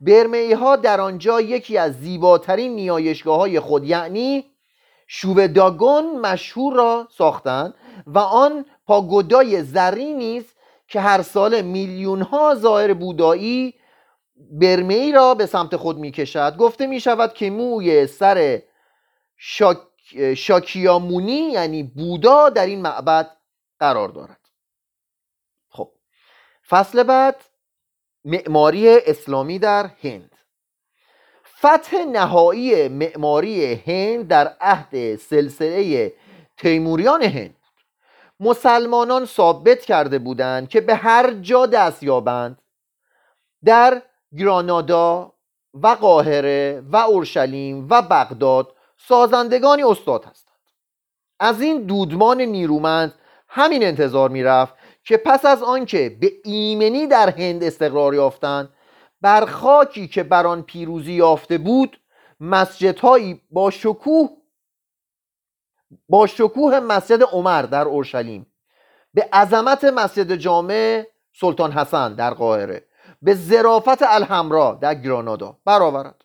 برمه 0.00 0.56
ها 0.56 0.76
در 0.76 1.00
آنجا 1.00 1.40
یکی 1.40 1.78
از 1.78 2.00
زیباترین 2.00 2.74
نیایشگاه 2.74 3.38
های 3.38 3.60
خود 3.60 3.84
یعنی 3.84 4.44
شووداگون 5.06 6.20
مشهور 6.20 6.74
را 6.74 7.08
ساختند 7.16 7.74
و 8.06 8.18
آن 8.18 8.64
پاگودای 8.86 9.62
زرینی 9.62 10.14
نیست 10.14 10.57
که 10.88 11.00
هر 11.00 11.22
سال 11.22 11.62
میلیون 11.62 12.22
ها 12.22 12.54
زائر 12.54 12.94
بودایی 12.94 13.74
برمه 14.50 15.12
را 15.12 15.34
به 15.34 15.46
سمت 15.46 15.76
خود 15.76 15.98
می 15.98 16.10
کشد 16.10 16.56
گفته 16.56 16.86
می 16.86 17.00
شود 17.00 17.34
که 17.34 17.50
موی 17.50 18.06
سر 18.06 18.62
شاک... 19.36 19.78
شاکیامونی 20.36 21.50
یعنی 21.50 21.82
بودا 21.82 22.48
در 22.48 22.66
این 22.66 22.82
معبد 22.82 23.36
قرار 23.78 24.08
دارد. 24.08 24.40
خب 25.68 25.92
فصل 26.68 27.02
بعد 27.02 27.44
معماری 28.24 28.88
اسلامی 28.88 29.58
در 29.58 29.90
هند. 30.02 30.30
فتح 31.58 31.96
نهایی 32.12 32.88
معماری 32.88 33.74
هند 33.74 34.28
در 34.28 34.56
عهد 34.60 35.16
سلسله 35.16 36.12
تیموریان 36.56 37.22
هند. 37.22 37.57
مسلمانان 38.40 39.26
ثابت 39.26 39.84
کرده 39.84 40.18
بودند 40.18 40.68
که 40.68 40.80
به 40.80 40.94
هر 40.94 41.32
جا 41.32 41.66
دست 41.66 42.02
یابند 42.02 42.62
در 43.64 44.02
گرانادا 44.38 45.32
و 45.74 45.88
قاهره 45.88 46.82
و 46.92 46.96
اورشلیم 46.96 47.86
و 47.90 48.02
بغداد 48.02 48.74
سازندگانی 48.96 49.82
استاد 49.82 50.24
هستند. 50.24 50.54
از 51.40 51.60
این 51.60 51.82
دودمان 51.82 52.40
نیرومند 52.40 53.14
همین 53.48 53.82
انتظار 53.82 54.30
می‌رفت 54.30 54.74
که 55.04 55.16
پس 55.16 55.46
از 55.46 55.62
آنکه 55.62 56.16
به 56.20 56.32
ایمنی 56.44 57.06
در 57.06 57.30
هند 57.30 57.64
استقرار 57.64 58.14
یافتند 58.14 58.68
بر 59.20 59.44
خاکی 59.44 60.08
که 60.08 60.22
بر 60.22 60.46
آن 60.46 60.62
پیروزی 60.62 61.12
یافته 61.12 61.58
بود 61.58 62.00
مسجدهایی 62.40 63.40
با 63.50 63.70
شکوه 63.70 64.28
با 66.08 66.26
شکوه 66.26 66.80
مسجد 66.80 67.22
عمر 67.22 67.62
در 67.62 67.84
اورشلیم. 67.84 68.46
به 69.14 69.28
عظمت 69.32 69.84
مسجد 69.84 70.34
جامع 70.34 71.06
سلطان 71.40 71.72
حسن 71.72 72.14
در 72.14 72.34
قاهره. 72.34 72.84
به 73.22 73.34
ظرافت 73.34 74.02
الحمرا 74.02 74.78
در 74.80 74.94
گرانادا. 74.94 75.56
برآورد. 75.64 76.24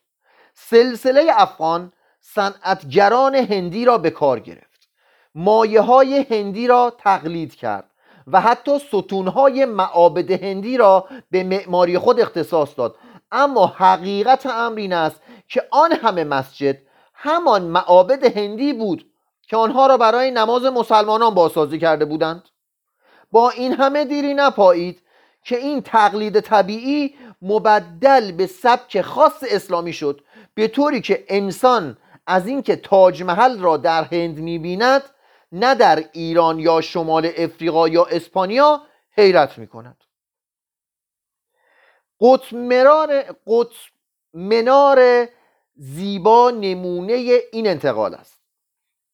سلسله 0.54 1.32
افغان 1.36 1.93
صنعتگران 2.21 3.36
هندی 3.36 3.86
را 3.86 3.97
به 3.97 4.10
کار 4.10 4.39
گرفت. 4.39 4.89
مایه 5.36 5.82
های 5.82 6.26
هندی 6.30 6.67
را 6.67 6.93
تقلید 6.97 7.56
کرد 7.56 7.89
و 8.28 8.41
حتی 8.41 8.80
ستونهای 8.80 9.65
معابد 9.65 10.32
هندی 10.32 10.78
را 10.78 11.08
به 11.32 11.43
معماری 11.43 11.97
خود 11.97 12.19
اختصاص 12.19 12.69
داد. 12.78 12.95
اما 13.32 13.67
حقیقت 13.67 14.45
امر 14.45 14.78
این 14.78 14.93
است 14.93 15.21
که 15.47 15.63
آن 15.71 15.91
همه 15.91 16.23
مسجد 16.23 16.78
همان 17.13 17.62
معابد 17.62 18.38
هندی 18.38 18.73
بود 18.73 19.12
که 19.53 19.57
آنها 19.57 19.87
را 19.87 19.97
برای 19.97 20.31
نماز 20.31 20.63
مسلمانان 20.65 21.33
بازسازی 21.33 21.79
کرده 21.79 22.05
بودند. 22.05 22.43
با 23.31 23.49
این 23.49 23.73
همه 23.73 24.05
دیری 24.05 24.33
نپایید 24.33 25.01
که 25.43 25.57
این 25.57 25.81
تقلید 25.81 26.39
طبیعی 26.39 27.15
مبدل 27.41 28.31
به 28.31 28.47
سبک 28.47 29.01
خاص 29.01 29.43
اسلامی 29.49 29.93
شد 29.93 30.21
به 30.53 30.67
طوری 30.67 31.01
که 31.01 31.25
انسان 31.27 31.97
از 32.27 32.47
اینکه 32.47 32.75
تاج 32.75 33.23
محل 33.23 33.59
را 33.59 33.77
در 33.77 34.03
هند 34.03 34.37
می‌بیند 34.37 35.03
نه 35.51 35.75
در 35.75 36.03
ایران 36.11 36.59
یا 36.59 36.81
شمال 36.81 37.31
افریقا 37.37 37.87
یا 37.87 38.05
اسپانیا 38.05 38.81
حیرت 39.17 39.57
می‌کند. 39.57 40.03
قطب 42.21 42.55
منار 44.33 45.27
زیبا 45.75 46.51
نمونه 46.51 47.13
این 47.51 47.67
انتقال 47.67 48.13
است. 48.13 48.42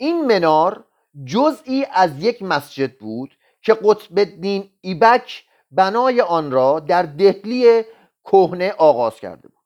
این 0.02 0.26
منار 0.26 0.84
جزئی 1.26 1.86
از 1.94 2.24
یک 2.24 2.42
مسجد 2.42 2.98
بود 2.98 3.38
که 3.62 3.74
قطب 3.74 4.18
الدین 4.18 4.70
ایبک 4.82 5.44
بنای 5.72 6.22
آن 6.22 6.52
را 6.52 6.80
در 6.80 7.04
دهلی 7.04 7.84
کهنه 8.24 8.72
آغاز 8.78 9.16
کرده 9.16 9.48
بود 9.48 9.60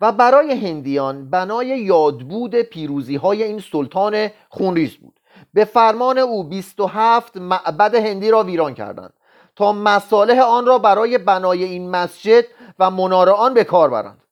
و 0.00 0.12
برای 0.12 0.52
هندیان 0.52 1.30
بنای 1.30 1.66
یادبود 1.66 2.54
پیروزی 2.54 3.16
های 3.16 3.42
این 3.42 3.60
سلطان 3.72 4.28
خونریز 4.48 4.96
بود. 4.96 5.20
به 5.54 5.64
فرمان 5.64 6.18
او 6.18 6.44
27 6.44 7.36
معبد 7.36 7.94
هندی 7.94 8.30
را 8.30 8.42
ویران 8.42 8.74
کردند 8.74 9.12
تا 9.56 9.72
مصالح 9.72 10.40
آن 10.40 10.66
را 10.66 10.78
برای 10.78 11.18
بنای 11.18 11.64
این 11.64 11.90
مسجد 11.90 12.44
و 12.78 12.90
منار 12.90 13.30
آن 13.30 13.54
به 13.54 13.64
کار 13.64 13.90
برند. 13.90 14.22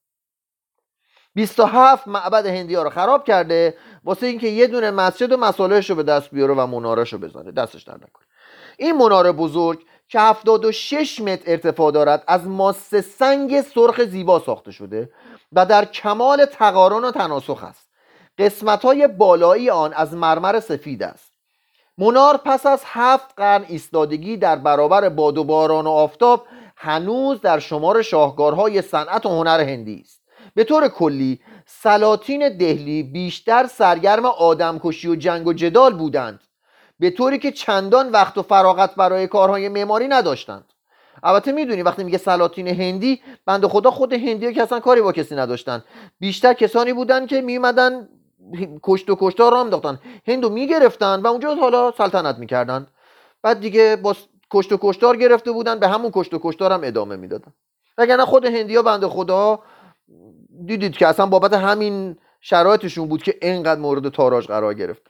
27 1.34 2.08
معبد 2.08 2.46
هندی 2.46 2.74
ها 2.74 2.82
رو 2.82 2.90
خراب 2.90 3.24
کرده 3.24 3.76
واسه 4.04 4.26
اینکه 4.26 4.48
یه 4.48 4.66
دونه 4.66 4.90
مسجد 4.90 5.32
و 5.32 5.36
مصالحش 5.36 5.90
رو 5.90 5.96
به 5.96 6.02
دست 6.02 6.30
بیاره 6.30 6.54
و 6.54 6.66
منارش 6.66 7.12
رو 7.12 7.18
بزنه. 7.18 7.50
دستش 7.50 7.82
در 7.82 7.94
نکنه. 7.94 8.26
این 8.78 8.96
مناره 8.96 9.32
بزرگ 9.32 9.84
که 10.08 10.20
76 10.20 11.20
متر 11.20 11.42
ارتفاع 11.46 11.92
دارد 11.92 12.24
از 12.26 12.46
ماس 12.46 12.94
سنگ 12.94 13.60
سرخ 13.60 14.04
زیبا 14.04 14.38
ساخته 14.38 14.72
شده 14.72 15.10
و 15.52 15.66
در 15.66 15.84
کمال 15.84 16.44
تقارن 16.44 17.04
و 17.04 17.10
تناسخ 17.10 17.64
است. 17.64 17.90
قسمت 18.38 18.84
های 18.84 19.08
بالایی 19.08 19.70
آن 19.70 19.92
از 19.92 20.14
مرمر 20.14 20.60
سفید 20.60 21.02
است. 21.02 21.32
منار 21.98 22.36
پس 22.36 22.66
از 22.66 22.82
هفت 22.86 23.34
قرن 23.36 23.64
ایستادگی 23.68 24.36
در 24.36 24.56
برابر 24.56 25.08
باد 25.08 25.38
و 25.38 25.44
باران 25.44 25.86
و 25.86 25.90
آفتاب 25.90 26.46
هنوز 26.76 27.40
در 27.40 27.58
شمار 27.58 28.02
شاهکارهای 28.02 28.82
صنعت 28.82 29.26
و 29.26 29.28
هنر 29.28 29.60
هندی 29.60 30.00
است. 30.04 30.19
به 30.54 30.64
طور 30.64 30.88
کلی 30.88 31.40
سلاطین 31.66 32.56
دهلی 32.56 33.02
بیشتر 33.02 33.66
سرگرم 33.66 34.26
آدمکشی 34.26 35.08
و 35.08 35.14
جنگ 35.14 35.46
و 35.46 35.52
جدال 35.52 35.94
بودند 35.94 36.40
به 37.00 37.10
طوری 37.10 37.38
که 37.38 37.52
چندان 37.52 38.10
وقت 38.10 38.38
و 38.38 38.42
فراغت 38.42 38.94
برای 38.94 39.26
کارهای 39.26 39.68
معماری 39.68 40.08
نداشتند. 40.08 40.64
البته 41.22 41.52
می‌دونی 41.52 41.82
وقتی 41.82 42.04
میگه 42.04 42.18
سلاطین 42.18 42.68
هندی 42.68 43.22
بند 43.46 43.66
خدا 43.66 43.90
خود 43.90 44.12
هندی 44.12 44.54
که 44.54 44.62
اصلا 44.62 44.80
کاری 44.80 45.00
با 45.00 45.12
کسی 45.12 45.34
نداشتن. 45.34 45.84
بیشتر 46.20 46.52
کسانی 46.52 46.92
بودن 46.92 47.26
که 47.26 47.40
میومدن 47.40 48.08
کشت 48.82 49.10
و 49.10 49.16
کشتار 49.20 49.52
را 49.52 49.60
انداختن 49.60 50.00
هندو 50.28 50.50
می‌گرفتن 50.50 51.20
و 51.20 51.26
اونجا 51.26 51.54
حالا 51.54 51.92
سلطنت 51.98 52.38
می‌کردن. 52.38 52.86
بعد 53.42 53.60
دیگه 53.60 53.96
با 54.02 54.16
کشت 54.52 54.72
و 54.72 54.78
کشتار 54.80 55.16
گرفته 55.16 55.52
بودن 55.52 55.78
به 55.78 55.88
همون 55.88 56.10
کشت 56.14 56.34
و 56.34 56.40
کشتار 56.42 56.72
هم 56.72 56.80
ادامه 56.84 57.16
می‌دادن. 57.16 57.52
وگرنه 57.98 58.24
خود 58.24 58.44
هندی 58.44 58.76
ها 58.76 58.82
بند 58.82 59.06
خدا 59.06 59.60
دیدید 60.66 60.96
که 60.96 61.06
اصلا 61.06 61.26
بابت 61.26 61.52
همین 61.52 62.16
شرایطشون 62.40 63.08
بود 63.08 63.22
که 63.22 63.38
اینقدر 63.42 63.80
مورد 63.80 64.08
تاراج 64.08 64.46
قرار 64.46 64.74
گرفت. 64.74 65.02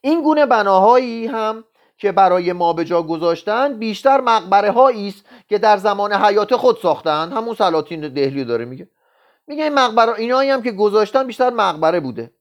این 0.00 0.22
گونه 0.22 0.46
بناهایی 0.46 1.26
هم 1.26 1.64
که 1.98 2.12
برای 2.12 2.52
ما 2.52 2.72
به 2.72 2.84
جا 2.84 3.02
گذاشتن 3.02 3.78
بیشتر 3.78 4.20
مقبره 4.20 4.70
هایی 4.70 5.08
است 5.08 5.24
که 5.48 5.58
در 5.58 5.76
زمان 5.76 6.12
حیات 6.12 6.56
خود 6.56 6.78
ساختند 6.82 7.32
همون 7.32 7.54
سلاطین 7.54 8.00
دهلی 8.00 8.44
داره 8.44 8.64
میگه. 8.64 8.88
میگه 9.46 9.64
این 9.64 9.74
مقبره 9.74 10.18
اینایی 10.18 10.50
هم 10.50 10.62
که 10.62 10.72
گذاشتن 10.72 11.26
بیشتر 11.26 11.50
مقبره 11.50 12.00
بوده. 12.00 12.32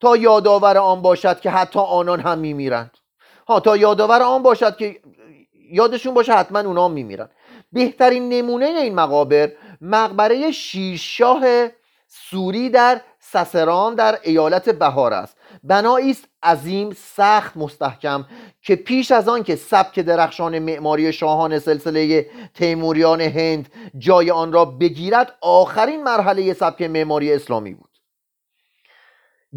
تا 0.00 0.16
یادآور 0.16 0.78
آن 0.78 1.02
باشد 1.02 1.40
که 1.40 1.50
حتی 1.50 1.78
آنان 1.78 2.20
هم 2.20 2.38
میمیرند. 2.38 2.98
ها 3.48 3.60
تا 3.60 3.76
یادآور 3.76 4.22
آن 4.22 4.42
باشد 4.42 4.76
که 4.76 5.00
یادشون 5.70 6.14
باشه 6.14 6.32
حتما 6.32 6.58
اونا 6.58 6.84
هم 6.84 6.92
میمیرند 6.92 7.30
بهترین 7.72 8.28
نمونه 8.28 8.66
این 8.66 8.94
مقابر 8.94 9.52
مقبره 9.80 10.50
شیرشاه 10.50 11.68
سوری 12.08 12.70
در 12.70 13.00
سسران 13.20 13.94
در 13.94 14.18
ایالت 14.22 14.68
بهار 14.68 15.12
است. 15.12 15.36
بنایی 15.64 16.10
است 16.10 16.24
عظیم 16.42 16.90
سخت 16.90 17.56
مستحکم 17.56 18.24
که 18.62 18.76
پیش 18.76 19.10
از 19.10 19.28
آن 19.28 19.42
که 19.42 19.56
سبک 19.56 20.00
درخشان 20.00 20.58
معماری 20.58 21.12
شاهان 21.12 21.58
سلسله 21.58 22.26
تیموریان 22.54 23.20
هند 23.20 23.68
جای 23.98 24.30
آن 24.30 24.52
را 24.52 24.64
بگیرد 24.64 25.34
آخرین 25.40 26.02
مرحله 26.02 26.54
سبک 26.54 26.82
معماری 26.82 27.32
اسلامی 27.32 27.74
بود. 27.74 27.90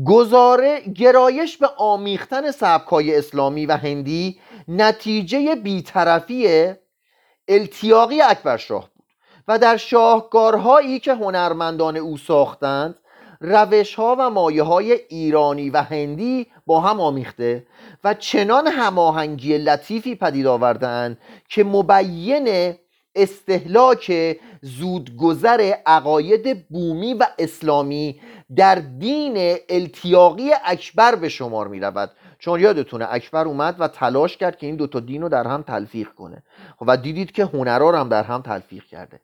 گزاره 0.05 0.81
گرایش 0.81 1.57
به 1.57 1.67
آمیختن 1.77 2.51
سبکای 2.51 3.17
اسلامی 3.17 3.65
و 3.65 3.77
هندی 3.77 4.39
نتیجه 4.67 5.55
بیطرفی 5.55 6.73
التیاقی 7.47 8.21
اکبر 8.21 8.57
شاه 8.57 8.89
بود 8.95 9.05
و 9.47 9.59
در 9.59 9.77
شاهکارهایی 9.77 10.99
که 10.99 11.13
هنرمندان 11.13 11.97
او 11.97 12.17
ساختند 12.17 12.95
روش 13.41 13.95
ها 13.95 14.15
و 14.19 14.29
مایه 14.29 14.63
های 14.63 14.91
ایرانی 14.91 15.69
و 15.69 15.81
هندی 15.81 16.47
با 16.65 16.79
هم 16.79 16.99
آمیخته 16.99 17.67
و 18.03 18.13
چنان 18.13 18.67
هماهنگی 18.67 19.57
لطیفی 19.57 20.15
پدید 20.15 20.47
آوردن 20.47 21.17
که 21.49 21.63
مبین 21.63 22.75
استهلاک 23.15 24.37
زودگذر 24.61 25.73
عقاید 25.85 26.67
بومی 26.67 27.13
و 27.13 27.27
اسلامی 27.39 28.21
در 28.55 28.75
دین 28.75 29.57
التیاقی 29.69 30.51
اکبر 30.65 31.15
به 31.15 31.29
شمار 31.29 31.67
می 31.67 31.79
رود 31.79 32.11
چون 32.39 32.59
یادتونه 32.59 33.07
اکبر 33.09 33.45
اومد 33.45 33.75
و 33.79 33.87
تلاش 33.87 34.37
کرد 34.37 34.57
که 34.57 34.67
این 34.67 34.75
دوتا 34.75 34.99
دین 34.99 35.21
رو 35.21 35.29
در 35.29 35.47
هم 35.47 35.61
تلفیق 35.61 36.09
کنه. 36.09 36.43
و 36.81 36.97
دیدید 36.97 37.31
که 37.31 37.45
هنرار 37.45 37.95
هم 37.95 38.09
در 38.09 38.23
هم 38.23 38.41
تلفیق 38.41 38.83
کرده. 38.83 39.21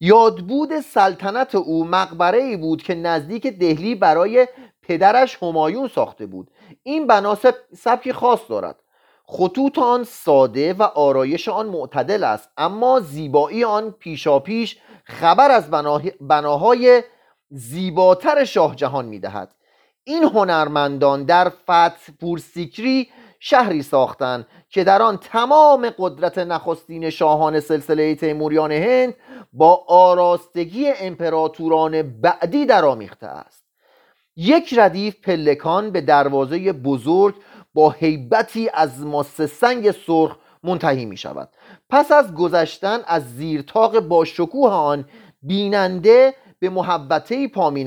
یادبود 0.00 0.80
سلطنت 0.80 1.54
او 1.54 1.84
مقبره 1.84 2.38
ای 2.38 2.56
بود 2.56 2.82
که 2.82 2.94
نزدیک 2.94 3.46
دهلی 3.46 3.94
برای 3.94 4.48
پدرش 4.82 5.42
همایون 5.42 5.88
ساخته 5.88 6.26
بود. 6.26 6.50
این 6.82 7.06
بنا 7.06 7.38
سبکی 7.76 8.12
خاص 8.12 8.40
دارد. 8.48 8.76
خطوط 9.26 9.78
آن 9.78 10.04
ساده 10.04 10.72
و 10.72 10.82
آرایش 10.82 11.48
آن 11.48 11.66
معتدل 11.66 12.24
است 12.24 12.48
اما 12.56 13.00
زیبایی 13.00 13.64
آن 13.64 13.90
پیشاپیش 13.90 14.78
خبر 15.04 15.50
از 15.50 15.70
بناهای 16.20 17.02
زیباتر 17.50 18.44
شاه 18.44 18.76
جهان 18.76 19.04
می‌دهد. 19.04 19.54
این 20.10 20.22
هنرمندان 20.22 21.24
در 21.24 21.48
فتح 21.48 22.12
پورسیکری 22.20 23.08
شهری 23.40 23.82
ساختند 23.82 24.46
که 24.68 24.84
در 24.84 25.02
آن 25.02 25.16
تمام 25.16 25.90
قدرت 25.98 26.38
نخستین 26.38 27.10
شاهان 27.10 27.60
سلسله 27.60 28.14
تیموریان 28.14 28.72
هند 28.72 29.14
با 29.52 29.84
آراستگی 29.88 30.88
امپراتوران 30.88 32.02
بعدی 32.02 32.66
درآمیخته 32.66 33.26
است. 33.26 33.64
یک 34.36 34.74
ردیف 34.78 35.20
پلکان 35.20 35.90
به 35.90 36.00
دروازه 36.00 36.72
بزرگ 36.72 37.34
با 37.74 37.90
هیبتی 37.90 38.70
از 38.74 39.00
ماس 39.00 39.40
سنگ 39.40 39.90
سرخ 39.90 40.36
منتهی 40.62 41.04
می 41.04 41.16
شود. 41.16 41.48
پس 41.90 42.12
از 42.12 42.34
گذشتن 42.34 43.00
از 43.06 43.36
زیرتاق 43.36 44.00
با 44.00 44.24
شکوه 44.24 44.70
آن 44.70 45.04
بیننده 45.42 46.34
به 46.58 46.70
محبته 46.70 47.48
پا 47.48 47.70
می 47.70 47.84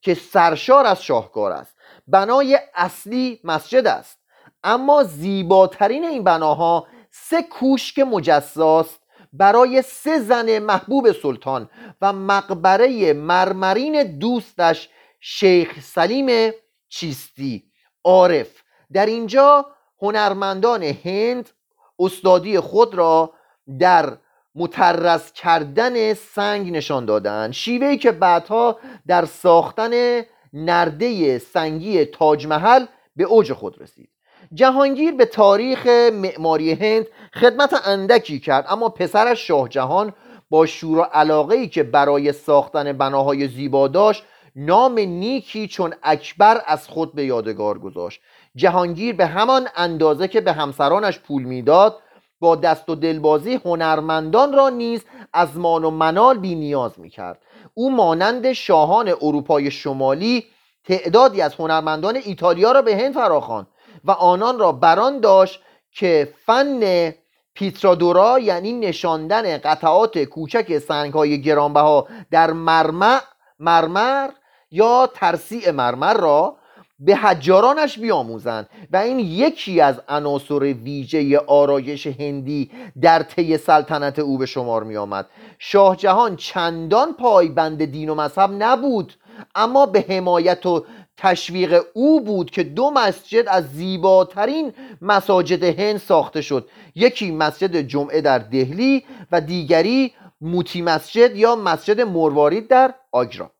که 0.00 0.14
سرشار 0.14 0.86
از 0.86 1.02
شاهکار 1.02 1.52
است. 1.52 1.76
بنای 2.06 2.58
اصلی 2.74 3.40
مسجد 3.44 3.86
است. 3.86 4.18
اما 4.64 5.02
زیباترین 5.02 6.04
این 6.04 6.24
بناها 6.24 6.86
سه 7.10 7.42
کوشک 7.42 7.98
مجساست 7.98 9.00
برای 9.32 9.82
سه 9.82 10.18
زن 10.18 10.58
محبوب 10.58 11.12
سلطان 11.12 11.70
و 12.00 12.12
مقبره 12.12 13.12
مرمرین 13.12 14.18
دوستش 14.18 14.88
شیخ 15.20 15.80
سلیم 15.80 16.52
چیستی. 16.88 17.64
عارف. 18.04 18.62
در 18.92 19.06
اینجا 19.06 19.66
هنرمندان 20.02 20.82
هند 20.82 21.50
استادی 21.98 22.60
خود 22.60 22.94
را 22.94 23.32
در 23.78 24.18
مترز 24.54 25.32
کردن 25.32 26.14
سنگ 26.14 26.72
نشان 26.72 27.04
دادند 27.04 27.52
شیوهی 27.52 27.98
که 27.98 28.12
بعدها 28.12 28.78
در 29.06 29.24
ساختن 29.24 30.22
نرده 30.52 31.38
سنگی 31.38 32.04
تاج 32.04 32.46
محل 32.46 32.86
به 33.16 33.24
اوج 33.24 33.52
خود 33.52 33.82
رسید. 33.82 34.08
جهانگیر 34.54 35.14
به 35.14 35.24
تاریخ 35.24 35.86
معماری 36.12 36.72
هند 36.72 37.06
خدمت 37.34 37.74
اندکی 37.84 38.40
کرد 38.40 38.66
اما 38.68 38.88
پسرش 38.88 39.46
شاه 39.46 39.68
جهان 39.68 40.12
با 40.50 40.66
شور 40.66 40.98
و 40.98 41.02
علاقه 41.02 41.56
ای 41.56 41.68
که 41.68 41.82
برای 41.82 42.32
ساختن 42.32 42.92
بناهای 42.92 43.48
زیبا 43.48 43.88
داشت 43.88 44.24
نام 44.56 44.98
نیکی 44.98 45.68
چون 45.68 45.94
اکبر 46.02 46.62
از 46.66 46.88
خود 46.88 47.14
به 47.14 47.24
یادگار 47.24 47.78
گذاشت. 47.78 48.20
جهانگیر 48.56 49.14
به 49.14 49.26
همان 49.26 49.68
اندازه 49.76 50.28
که 50.28 50.40
به 50.40 50.52
همسرانش 50.52 51.18
پول 51.18 51.42
می‌داد 51.42 51.96
با 52.40 52.56
دست 52.56 52.88
و 52.90 52.94
دلبازی 52.94 53.54
هنرمندان 53.64 54.52
را 54.52 54.68
نیز 54.68 55.04
از 55.32 55.56
مان 55.56 55.84
و 55.84 55.90
منال 55.90 56.38
بی 56.38 56.54
نیاز 56.54 57.00
می 57.00 57.10
کرد 57.10 57.42
او 57.74 57.90
مانند 57.90 58.52
شاهان 58.52 59.08
اروپای 59.08 59.70
شمالی 59.70 60.44
تعدادی 60.84 61.40
از 61.40 61.54
هنرمندان 61.54 62.16
ایتالیا 62.16 62.72
را 62.72 62.82
به 62.82 62.96
هند 62.96 63.14
فراخواند 63.14 63.66
و 64.04 64.10
آنان 64.10 64.58
را 64.58 64.72
بران 64.72 65.20
داشت 65.20 65.60
که 65.92 66.34
فن 66.46 67.12
پیترادورا 67.54 68.38
یعنی 68.38 68.72
نشاندن 68.72 69.58
قطعات 69.58 70.18
کوچک 70.18 70.78
سنگهای 70.78 71.42
گرانبها 71.42 72.08
در 72.30 72.52
مرمر, 72.52 73.20
مرمر 73.58 74.30
یا 74.70 75.10
ترسیع 75.14 75.70
مرمر 75.70 76.14
را 76.14 76.57
به 77.00 77.16
حجارانش 77.16 77.98
بیاموزند 77.98 78.68
و 78.92 78.96
این 78.96 79.18
یکی 79.18 79.80
از 79.80 80.00
عناصر 80.08 80.58
ویژه 80.58 81.38
آرایش 81.38 82.06
هندی 82.06 82.70
در 83.02 83.22
طی 83.22 83.56
سلطنت 83.56 84.18
او 84.18 84.38
به 84.38 84.46
شمار 84.46 84.84
می 84.84 84.96
آمد 84.96 85.26
شاه 85.58 85.96
جهان 85.96 86.36
چندان 86.36 87.12
پایبند 87.12 87.84
دین 87.84 88.08
و 88.08 88.14
مذهب 88.14 88.50
نبود 88.58 89.14
اما 89.54 89.86
به 89.86 90.04
حمایت 90.08 90.66
و 90.66 90.84
تشویق 91.16 91.84
او 91.92 92.20
بود 92.20 92.50
که 92.50 92.62
دو 92.62 92.90
مسجد 92.90 93.48
از 93.48 93.72
زیباترین 93.72 94.72
مساجد 95.02 95.62
هند 95.62 95.96
ساخته 95.96 96.40
شد. 96.40 96.68
یکی 96.94 97.30
مسجد 97.30 97.76
جمعه 97.76 98.20
در 98.20 98.38
دهلی 98.38 99.04
و 99.32 99.40
دیگری 99.40 100.12
موتی 100.40 100.82
مسجد 100.82 101.36
یا 101.36 101.56
مسجد 101.56 102.00
مروارید 102.00 102.68
در 102.68 102.94
آگرا. 103.12 103.50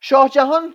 شاه 0.00 0.28
جهان 0.28 0.74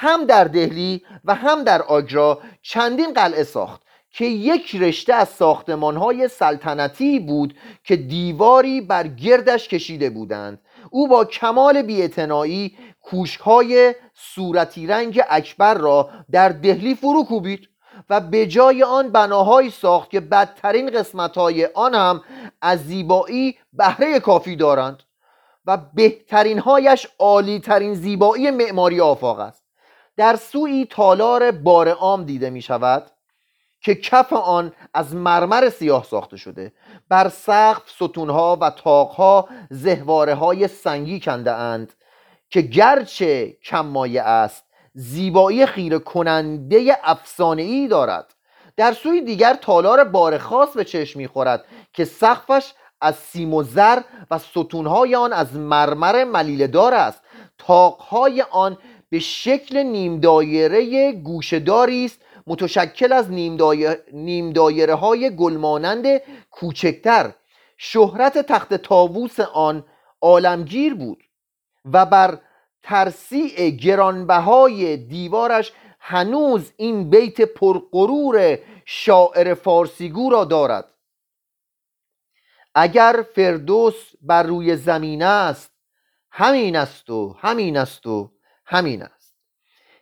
هم 0.00 0.24
در 0.24 0.44
دهلی 0.44 1.02
و 1.24 1.34
هم 1.34 1.64
در 1.64 1.82
آگرا 1.82 2.40
چندین 2.62 3.12
قلعه 3.12 3.44
ساخت 3.44 3.82
که 4.10 4.24
یک 4.24 4.76
رشته 4.76 5.14
از 5.14 5.28
ساختمانهای 5.28 6.28
سلطنتی 6.28 7.20
بود 7.20 7.54
که 7.84 7.96
دیواری 7.96 8.80
بر 8.80 9.06
گردش 9.06 9.68
کشیده 9.68 10.10
بودند. 10.10 10.60
او 10.90 11.08
با 11.08 11.24
کمال 11.24 11.82
بیعتنائی 11.82 12.76
کوشکهای 13.02 13.94
صورتی 14.14 14.86
رنگ 14.86 15.22
اکبر 15.28 15.74
را 15.74 16.10
در 16.30 16.48
دهلی 16.48 16.94
فرو 16.94 17.24
کوبید 17.24 17.68
و 18.10 18.20
به 18.20 18.46
جای 18.46 18.82
آن 18.82 19.10
بناهایی 19.10 19.70
ساخت 19.70 20.10
که 20.10 20.20
بدترین 20.20 20.90
قسمتهای 20.90 21.66
آن 21.66 21.94
هم 21.94 22.22
از 22.60 22.84
زیبایی 22.84 23.58
بهره 23.72 24.20
کافی 24.20 24.56
دارند 24.56 25.02
و 25.66 25.78
بهترین 25.94 26.58
هایش 26.58 27.06
عالی 27.18 27.60
ترین 27.60 27.94
زیبایی 27.94 28.50
معماری 28.50 29.00
آفاق 29.00 29.38
است. 29.38 29.67
در 30.18 30.36
سوی 30.36 30.86
تالار 30.90 31.50
بار 31.50 31.88
عام 31.88 32.24
دیده 32.24 32.50
می 32.50 32.62
شود 32.62 33.10
که 33.80 33.94
کف 33.94 34.32
آن 34.32 34.72
از 34.94 35.14
مرمر 35.14 35.70
سیاه 35.70 36.04
ساخته 36.04 36.36
شده. 36.36 36.72
بر 37.08 37.28
سقف 37.28 37.90
ستونها 37.90 38.58
و 38.60 38.70
تاقها 38.70 39.48
زهواره 39.70 40.34
های 40.34 40.68
سنگی 40.68 41.20
کنده 41.20 41.52
اند 41.52 41.92
که 42.50 42.60
گرچه 42.60 43.56
کمایه 43.64 44.22
است 44.22 44.64
زیبایی 44.94 45.66
خیره 45.66 45.98
کننده 45.98 46.98
افسانه 47.02 47.62
ای 47.62 47.88
دارد. 47.88 48.34
در 48.76 48.92
سوی 48.92 49.20
دیگر 49.20 49.54
تالار 49.54 50.04
بار 50.04 50.38
خاص 50.38 50.72
به 50.72 50.84
چشم 50.84 51.20
می‌خورد 51.20 51.64
که 51.92 52.04
سقفش 52.04 52.72
از 53.00 53.16
سیم 53.16 53.54
و 53.54 53.62
زر 53.62 54.00
و 54.30 54.38
ستونهای 54.38 55.14
آن 55.14 55.32
از 55.32 55.56
مرمر 55.56 56.24
ملیله 56.24 56.66
دار 56.66 56.94
است. 56.94 57.20
تاقهای 57.58 58.44
آن 58.50 58.78
به 59.10 59.18
شکل 59.18 59.82
نیم 59.82 60.20
دایره 60.20 61.12
گوشهداری 61.12 62.04
است 62.04 62.20
متشکل 62.46 63.12
از 63.12 63.30
نیم 64.12 64.52
دایره, 64.52 64.94
های 64.94 65.36
گلمانند 65.36 66.06
کوچکتر. 66.50 67.32
شهرت 67.76 68.38
تخت 68.38 68.74
تاووس 68.74 69.40
آن 69.40 69.84
عالمگیر 70.20 70.94
بود 70.94 71.24
و 71.84 72.06
بر 72.06 72.38
ترسیع 72.82 73.70
گرانبهای 73.70 74.96
دیوارش 74.96 75.72
هنوز 76.00 76.72
این 76.76 77.10
بیت 77.10 77.40
پرقرور 77.40 78.58
شاعر 78.84 79.54
فارسیگو 79.54 80.30
را 80.30 80.44
دارد. 80.44 80.94
اگر 82.74 83.24
فردوس 83.34 84.12
بر 84.22 84.42
روی 84.42 84.76
زمین 84.76 85.22
است 85.22 85.72
همین 86.30 86.76
است 86.76 87.10
و 87.10 87.36
همین 87.38 87.76
است 87.76 88.06
و 88.06 88.30
همین 88.68 89.02
است. 89.02 89.34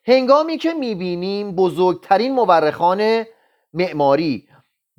هنگامی 0.06 0.58
که 0.58 0.74
می‌بینیم 0.74 1.56
بزرگترین 1.56 2.32
مورخان 2.34 3.26
معماری 3.72 4.48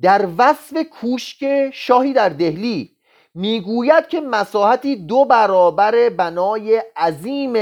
در 0.00 0.28
وصف 0.38 0.76
کوشک 1.00 1.70
شاهی 1.72 2.12
در 2.12 2.28
دهلی 2.28 2.96
می‌گوید 3.34 4.08
که 4.08 4.20
مساحتی 4.20 4.96
دو 4.96 5.24
برابر 5.24 6.08
بنای 6.08 6.82
عظیم 6.96 7.52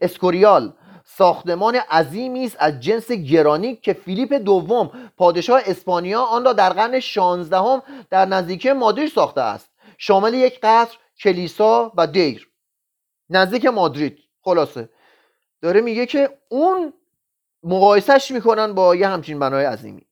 اسکوریال 0.00 0.72
ساختمان 1.04 1.76
عظیمی 1.76 2.44
است 2.44 2.56
از 2.58 2.80
جنس 2.80 3.12
گرانیک 3.12 3.82
که 3.82 3.92
فیلیپ 3.92 4.32
دوم 4.32 4.90
پادشاه 5.16 5.60
اسپانیا 5.66 6.22
آن 6.22 6.44
را 6.44 6.52
در 6.52 6.72
قرن 6.72 7.00
16 7.00 7.82
در 8.10 8.24
نزدیکی 8.24 8.72
مادرید 8.72 9.10
ساخته 9.10 9.40
است. 9.40 9.70
شامل 9.98 10.34
یک 10.34 10.60
قصر 10.62 10.96
کلیسا 11.22 11.92
و 11.96 12.06
دیر. 12.06 12.48
نزدیک 13.30 13.66
مادرید. 13.66 14.18
خلاصه. 14.44 14.88
داره 15.62 15.80
میگه 15.80 16.06
که 16.06 16.38
اون 16.48 16.92
مقایسش 17.62 18.30
می‌کنن 18.30 18.74
با 18.74 18.96
یه 18.96 19.08
همچین 19.08 19.38
بنای 19.38 19.64
عظیمی. 19.64 20.06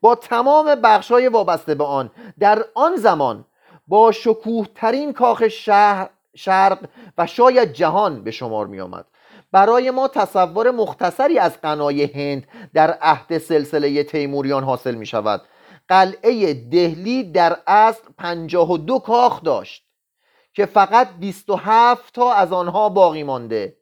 با 0.00 0.14
تمام 0.14 0.74
بخش 0.74 1.10
های 1.10 1.28
وابسته 1.28 1.74
به 1.74 1.84
آن 1.84 2.10
در 2.38 2.64
آن 2.74 2.96
زمان 2.96 3.44
با 3.88 4.12
شکوه 4.12 4.66
ترین 4.74 5.12
کاخ 5.12 5.48
شهر 5.48 6.10
شرق 6.34 6.78
و 7.18 7.26
شاید 7.26 7.72
جهان 7.72 8.24
به 8.24 8.30
شمار 8.30 8.66
می 8.66 8.80
آمد 8.80 9.06
برای 9.52 9.90
ما 9.90 10.08
تصور 10.08 10.70
مختصری 10.70 11.38
از 11.38 11.60
قنای 11.60 12.04
هند 12.04 12.46
در 12.74 12.98
عهد 13.00 13.38
سلسله 13.38 14.04
تیموریان 14.04 14.64
حاصل 14.64 14.94
می 14.94 15.06
شود 15.06 15.42
قلعه 15.88 16.54
دهلی 16.54 17.24
در 17.24 17.56
اصل 17.66 18.02
52 18.18 18.98
کاخ 18.98 19.42
داشت 19.42 19.86
که 20.52 20.66
فقط 20.66 21.08
27 21.20 22.14
تا 22.14 22.32
از 22.32 22.52
آنها 22.52 22.88
باقی 22.88 23.22
مانده. 23.22 23.75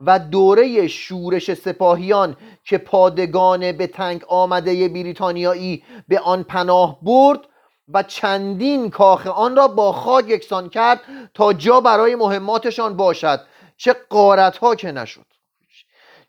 و 0.00 0.18
دوره 0.18 0.88
شورش 0.88 1.54
سپاهیان 1.54 2.36
که 2.64 2.78
پادگان 2.78 3.72
به 3.72 3.86
تنگ 3.86 4.24
آمده 4.28 4.88
بریتانیایی 4.88 5.84
به 6.08 6.20
آن 6.20 6.42
پناه 6.42 6.98
برد 7.02 7.40
و 7.88 8.02
چندین 8.02 8.90
کاخ 8.90 9.26
آن 9.26 9.56
را 9.56 9.68
با 9.68 9.92
خاک 9.92 10.28
یکسان 10.28 10.68
کرد 10.68 11.00
تا 11.34 11.52
جا 11.52 11.80
برای 11.80 12.14
مهماتشان 12.14 12.96
باشد. 12.96 13.40
چه 13.76 13.96
قارت 14.08 14.56
ها 14.56 14.74
که 14.74 14.92
نشد. 14.92 15.26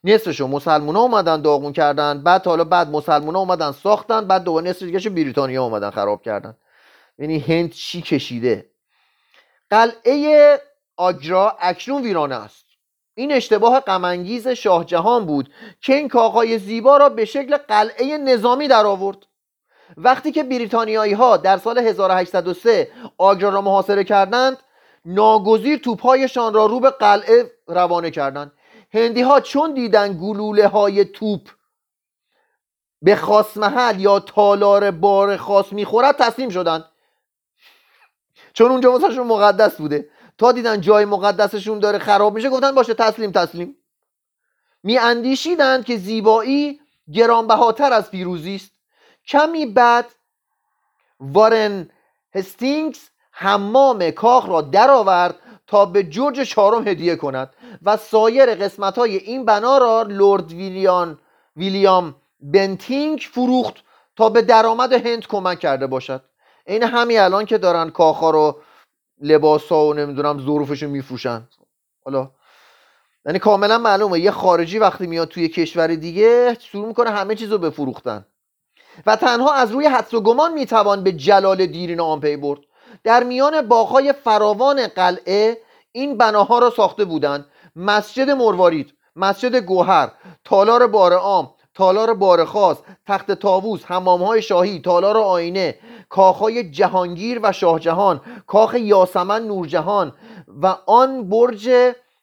مسلمان 0.04 0.96
ها 0.96 1.02
اومدن 1.02 1.42
داغون 1.42 1.74
کردن. 1.74 2.24
بعد 2.24 2.46
حالا 2.46 2.64
بعد 2.64 2.90
مسلمان 2.90 3.36
ها 3.36 3.42
اومدن 3.42 3.72
ساختن. 3.72 4.28
بعد 4.28 4.44
دوباره 4.44 4.70
نصف 4.70 4.84
دیگه 4.84 5.10
بریتانیا 5.10 5.64
اومدن 5.64 5.90
خراب 5.90 6.22
کردن. 6.22 6.58
یعنی 7.20 7.40
هند 7.40 7.72
چی 7.72 8.02
کشیده؟ 8.02 8.70
قلعه 9.70 10.62
آجرا 10.98 11.58
اکنون 11.60 12.04
ویرانه 12.04 12.36
است. 12.36 12.65
این 13.16 13.32
اشتباه 13.32 13.80
غمانگیز 13.80 14.48
شاه 14.48 14.86
جهان 14.86 15.26
بود 15.26 15.52
که 15.82 15.96
این 15.96 16.08
کاخهای 16.08 16.60
زیبا 16.60 16.98
را 16.98 17.10
به 17.10 17.26
شکل 17.26 17.58
قلعه 17.58 18.18
نظامی 18.18 18.68
در 18.68 18.86
آورد. 18.86 19.18
وقتی 19.98 20.32
که 20.32 20.44
بریتانیایی 20.44 21.14
ها 21.14 21.38
در 21.38 21.58
سال 21.58 21.78
1803 21.78 22.92
آگرا 23.18 23.50
را 23.50 23.62
محاصره 23.62 24.04
کردند 24.04 24.58
ناگزیر 25.06 25.78
توپهایشان 25.78 26.54
را 26.54 26.66
رو 26.66 26.80
به 26.80 26.90
قلعه 26.90 27.52
روانه 27.68 28.12
کردند. 28.12 28.52
هندی 28.94 29.22
ها 29.22 29.40
چون 29.40 29.74
دیدن 29.74 30.14
گلوله 30.14 30.68
های 30.68 31.06
توپ 31.06 31.50
به 33.02 33.16
خاص 33.16 33.58
محل 33.58 34.00
یا 34.00 34.20
تالار 34.20 34.92
بار 34.92 35.38
خاص 35.38 35.74
می‌خورد 35.74 36.18
تسلیم 36.18 36.50
شدند. 36.50 36.86
چون 38.54 38.72
اونجا 38.72 38.92
واسهشون 38.92 39.28
مقدس 39.28 39.76
بوده. 39.76 40.10
تا 40.38 40.52
دیدن 40.52 40.82
جای 40.82 41.06
مقدسشون 41.06 41.80
داره 41.80 42.00
خراب 42.00 42.34
میشه 42.34 42.50
گفتن 42.50 42.72
باشه 42.72 42.94
تسلیم 42.94 43.32
تسلیم. 43.32 43.76
میاندیشیدند 44.84 45.86
که 45.86 45.98
زیبایی 45.98 46.80
گرانبهاتر 47.14 47.94
از 47.94 48.12
پیروزی 48.12 48.56
است. 48.56 48.72
کمی 49.28 49.66
بعد 49.66 50.06
وارن 51.20 51.90
هستینگز 52.36 53.00
حمام 53.32 54.12
کاخ 54.12 54.50
را 54.50 54.62
درآورد 54.62 55.36
تا 55.68 55.86
به 55.86 56.04
جورج 56.04 56.42
چهارم 56.42 56.88
هدیه 56.88 57.16
کند 57.16 57.54
و 57.84 57.98
سایر 57.98 58.56
قسمت 58.56 58.98
های 58.98 59.18
این 59.18 59.46
بنا 59.46 59.78
را 59.78 60.02
لورد 60.02 60.52
ویلیان 60.52 61.20
ویلیام 61.56 62.16
بنتینگ 62.40 63.20
فروخت 63.32 63.76
تا 64.16 64.30
به 64.30 64.42
درآمد 64.42 64.94
هند 64.94 65.28
کمک 65.28 65.60
کرده 65.60 65.88
باشد. 65.88 66.24
این 66.66 66.84
همین 66.84 67.20
الان 67.20 67.46
که 67.46 67.58
دارن 67.58 67.90
کاخا 67.90 68.30
رو 68.30 68.60
لباس 69.22 69.72
ها 69.72 69.88
و 69.88 69.94
نمی‌دونم 69.94 70.40
ظروفش 70.40 70.84
رو 70.84 70.90
میفروشن. 70.90 71.48
حالا 72.06 72.32
یعنی 73.26 73.40
کاملا 73.40 73.78
معلومه. 73.78 74.20
یه 74.20 74.32
خارجی 74.32 74.80
وقتی 74.80 75.08
میاد 75.08 75.28
توی 75.28 75.50
کشور 75.50 75.88
دیگه 75.88 76.58
شروع 76.60 76.88
می‌کنه 76.88 77.10
همه 77.10 77.36
چیز 77.36 77.52
رو 77.52 77.58
بفروختن. 77.58 78.26
و 79.06 79.16
تنها 79.16 79.54
از 79.54 79.72
روی 79.72 79.88
حدس 79.88 80.14
و 80.14 80.22
گمان 80.22 80.54
می‌توان 80.54 81.04
به 81.04 81.12
جلال 81.12 81.66
دیرین 81.66 82.00
آن 82.00 82.20
پی 82.20 82.38
برد. 82.38 82.60
در 83.04 83.24
میان 83.24 83.68
باغهای 83.68 84.14
فراوان 84.14 84.88
قلعه 84.88 85.58
این 85.92 86.18
بناها 86.18 86.60
را 86.60 86.70
ساخته 86.70 87.06
بودند. 87.06 87.46
مسجد 87.76 88.30
مروارید 88.30 88.94
مسجد 89.16 89.56
گوهر 89.56 90.12
تالار 90.44 90.88
بار 90.88 91.14
عام 91.14 91.52
تالار 91.74 92.14
بارخاص 92.14 92.78
تخت 93.08 93.32
تاووس 93.32 93.82
حمامهای 93.86 94.42
شاهی 94.42 94.80
تالار 94.80 95.18
آینه 95.18 95.80
کاخهای 96.10 96.70
جهانگیر 96.70 97.40
و 97.44 97.52
شاهجهان 97.52 98.22
کاخ 98.48 98.74
یاسمن 98.74 99.44
نورجهان 99.44 100.14
و 100.62 100.76
آن 100.86 101.30
برج 101.30 101.70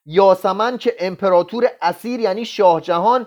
یاسمن 0.06 0.78
که 0.78 0.94
امپراتور 0.98 1.66
اسیر 1.82 2.20
یعنی 2.20 2.44
شاهجهان 2.44 3.26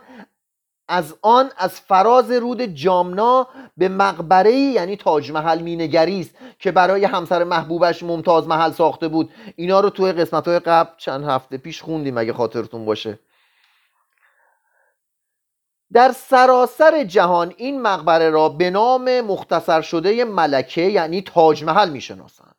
از 0.88 1.16
آن 1.22 1.50
از 1.58 1.80
فراز 1.80 2.32
رود 2.32 2.62
جامنا 2.62 3.48
به 3.78 3.90
مقبره 3.90 4.52
یعنی 4.52 4.96
تاج 4.96 5.32
محل 5.32 5.62
مینگریست 5.62 6.36
که 6.60 6.72
برای 6.72 7.06
همسر 7.06 7.44
محبوبش 7.44 8.04
ممتاز 8.04 8.48
محل 8.48 8.72
ساخته 8.72 9.08
بود. 9.08 9.30
اینا 9.56 9.80
رو 9.80 9.90
توی 9.90 10.12
قسمت 10.12 10.48
های 10.48 10.60
قبل 10.60 10.90
چند 10.98 11.24
هفته 11.24 11.58
پیش 11.58 11.82
خوندیم 11.82 12.18
اگه 12.18 12.34
خاطرتون 12.34 12.86
باشه. 12.86 13.20
در 15.96 16.12
سراسر 16.12 17.04
جهان 17.04 17.54
این 17.58 17.82
مقبره 17.82 18.30
را 18.30 18.50
به 18.50 18.70
نام 18.70 19.22
مختصر 19.22 19.82
شده 19.82 20.26
ملکه 20.26 20.82
یعنی 20.82 21.22
تاج 21.22 21.64
محل 21.64 21.90
می‌شناسند. 21.90 22.56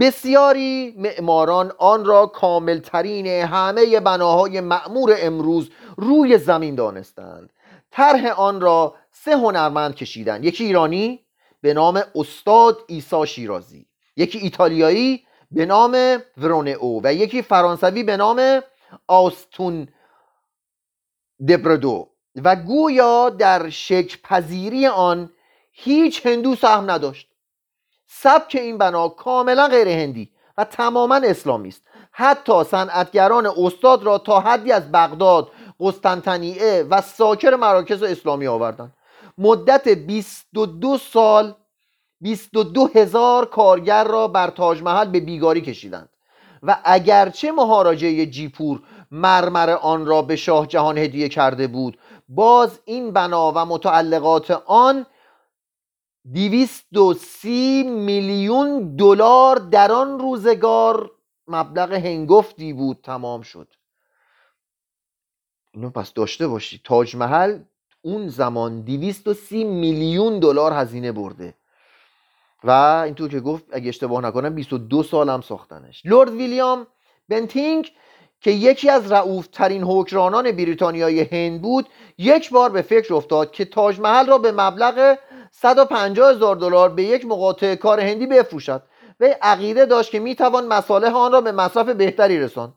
بسیاری 0.00 0.94
معماران 0.98 1.72
آن 1.78 2.04
را 2.04 2.26
کاملترین 2.26 3.26
همه 3.26 4.00
بناهای 4.00 4.60
معمور 4.60 5.16
امروز 5.18 5.70
روی 5.96 6.38
زمین 6.38 6.74
دانستند. 6.74 7.52
طرح 7.90 8.26
آن 8.26 8.60
را 8.60 8.94
سه 9.10 9.36
هنرمند 9.36 9.94
کشیدند. 9.94 10.44
یکی 10.44 10.64
ایرانی 10.64 11.20
به 11.60 11.74
نام 11.74 12.02
استاد 12.14 12.78
ایسا 12.86 13.26
شیرازی 13.26 13.86
یکی 14.16 14.38
ایتالیایی 14.38 15.24
به 15.50 15.66
نام 15.66 16.18
او 16.80 17.00
و 17.04 17.14
یکی 17.14 17.42
فرانسوی 17.42 18.02
به 18.02 18.16
نام 18.16 18.60
آستون 19.06 19.88
دبردو. 21.48 22.09
و 22.44 22.56
گویا 22.56 23.30
در 23.30 23.68
شکل 23.70 24.18
پذیری 24.24 24.86
آن 24.86 25.30
هیچ 25.72 26.26
هندو 26.26 26.54
سهم 26.54 26.90
نداشت. 26.90 27.28
سبک 28.06 28.54
این 28.60 28.78
بنا 28.78 29.08
کاملا 29.08 29.68
غیر 29.68 29.88
هندی 29.88 30.30
و 30.58 30.64
تماما 30.64 31.14
اسلامی 31.14 31.68
است. 31.68 31.82
حتی 32.12 32.64
صنعتگران 32.64 33.46
استاد 33.46 34.02
را 34.02 34.18
تا 34.18 34.40
حدی 34.40 34.72
از 34.72 34.92
بغداد 34.92 35.50
قسطنطنیه 35.80 36.86
و 36.90 37.00
ساکر 37.00 37.56
مراکز 37.56 38.02
اسلامی 38.02 38.46
آوردند. 38.46 38.94
مدت 39.38 39.88
22 39.88 40.98
سال 40.98 41.54
22 42.20 42.90
هزار 42.94 43.46
کارگر 43.46 44.04
را 44.04 44.28
بر 44.28 44.50
تاج 44.50 44.82
محل 44.82 45.08
به 45.10 45.20
بیگاری 45.20 45.60
کشیدند 45.60 46.08
و 46.62 46.78
اگرچه 46.84 47.52
مهاراجه 47.52 48.26
جیپور 48.26 48.82
مرمر 49.10 49.70
آن 49.70 50.06
را 50.06 50.22
به 50.22 50.36
شاه 50.36 50.66
جهان 50.66 50.98
هدیه 50.98 51.28
کرده 51.28 51.66
بود 51.66 51.98
باز 52.30 52.80
این 52.84 53.12
بنا 53.12 53.52
و 53.52 53.64
متعلقات 53.64 54.50
آن 54.66 55.06
سی 57.18 57.82
میلیون 57.82 58.96
دلار 58.96 59.56
در 59.56 59.92
آن 59.92 60.18
روزگار 60.18 61.10
مبلغ 61.48 61.92
هنگفتی 61.92 62.72
بود 62.72 62.98
تمام 63.02 63.42
شد. 63.42 63.74
اینو 65.74 65.90
پس 65.90 66.12
داشته 66.12 66.48
باشی. 66.48 66.80
تاج 66.84 67.16
محل 67.16 67.58
اون 68.02 68.28
زمان 68.28 68.84
سی 69.48 69.64
میلیون 69.64 70.38
دلار 70.38 70.72
هزینه 70.72 71.12
برده. 71.12 71.54
و 72.64 72.70
اینطور 73.04 73.30
که 73.30 73.40
گفت 73.40 73.64
اگه 73.72 73.88
اشتباه 73.88 74.22
نکنم 74.22 74.54
22 74.54 75.02
سال 75.02 75.28
هم 75.28 75.40
ساختنش. 75.40 76.02
لورد 76.04 76.30
ویلیام 76.30 76.86
بنتینگ 77.28 77.92
که 78.40 78.50
یکی 78.50 78.90
از 78.90 79.12
رعوف 79.12 79.46
ترین 79.46 79.82
حکرانان 79.82 80.52
بریتانیای 80.52 81.20
هند 81.20 81.62
بود 81.62 81.86
یک 82.18 82.50
بار 82.50 82.70
به 82.70 82.82
فکر 82.82 83.14
افتاد 83.14 83.50
که 83.50 83.64
تاج 83.64 84.00
محل 84.00 84.26
را 84.26 84.38
به 84.38 84.52
مبلغ 84.52 85.18
150 85.50 86.30
هزار 86.30 86.56
دلار 86.56 86.88
به 86.88 87.02
یک 87.02 87.26
مقاطع 87.26 87.74
کار 87.74 88.00
هندی 88.00 88.26
بفروشد 88.26 88.82
و 89.20 89.34
عقیده 89.42 89.86
داشت 89.86 90.10
که 90.10 90.20
می‌توان 90.20 90.66
مصالح 90.66 91.16
آن 91.16 91.32
را 91.32 91.40
به 91.40 91.52
مصرف 91.52 91.88
بهتری 91.88 92.40
رساند. 92.40 92.74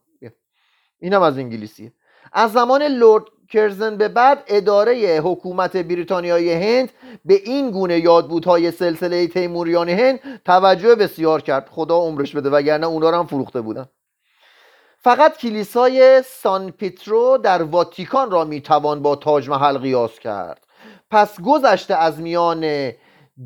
اینم 1.00 1.22
از 1.22 1.38
انگلیسی 1.38 1.92
از 2.34 2.52
زمان 2.52 2.84
لورد 2.84 3.24
کرزن 3.50 3.98
به 3.98 4.08
بعد 4.08 4.44
اداره 4.48 5.22
حکومت 5.24 5.78
بریتانیای 5.78 6.54
هند 6.54 6.90
به 7.26 7.34
این 7.34 7.72
گونه 7.72 8.00
یادبودهای 8.00 8.72
سلسله 8.72 9.28
تیموریان 9.28 9.90
هند 9.90 10.20
توجه 10.46 10.96
بسیار 10.96 11.42
کرد. 11.42 11.70
خدا 11.72 11.98
عمرش 11.98 12.36
بده 12.36 12.50
وگرنه 12.50 12.88
اونا 12.88 13.10
رو 13.10 13.18
هم 13.18 13.26
فروخته 13.26 13.62
بودن. 13.62 13.86
فقط 15.04 15.38
کلیسای 15.38 16.22
سان 16.22 16.72
پیترو 16.72 17.38
در 17.38 17.64
واتیکان 17.64 18.32
را 18.32 18.44
می‌توان 18.44 19.02
با 19.02 19.16
تاج 19.16 19.50
محل 19.50 19.78
قیاس 19.78 20.20
کرد. 20.20 20.68
پس 21.12 21.42
گذشته 21.42 21.96
از 21.96 22.20
میان 22.20 22.92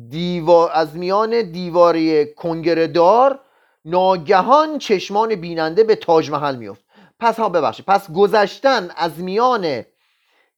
دیوار 0.08 0.70
از 0.74 0.96
میان 0.96 1.42
دیواری 1.42 2.34
کنگردار 2.34 3.40
ناگهان 3.84 4.78
چشمان 4.78 5.34
بیننده 5.34 5.84
به 5.84 5.96
تاج 5.96 6.30
محل 6.30 6.56
میفت 6.56 6.84
پس 7.20 7.40
ها 7.40 7.48
ببخشید. 7.48 7.86
پس 7.86 8.12
گذشتن 8.12 8.90
از 8.96 9.18
میان 9.18 9.84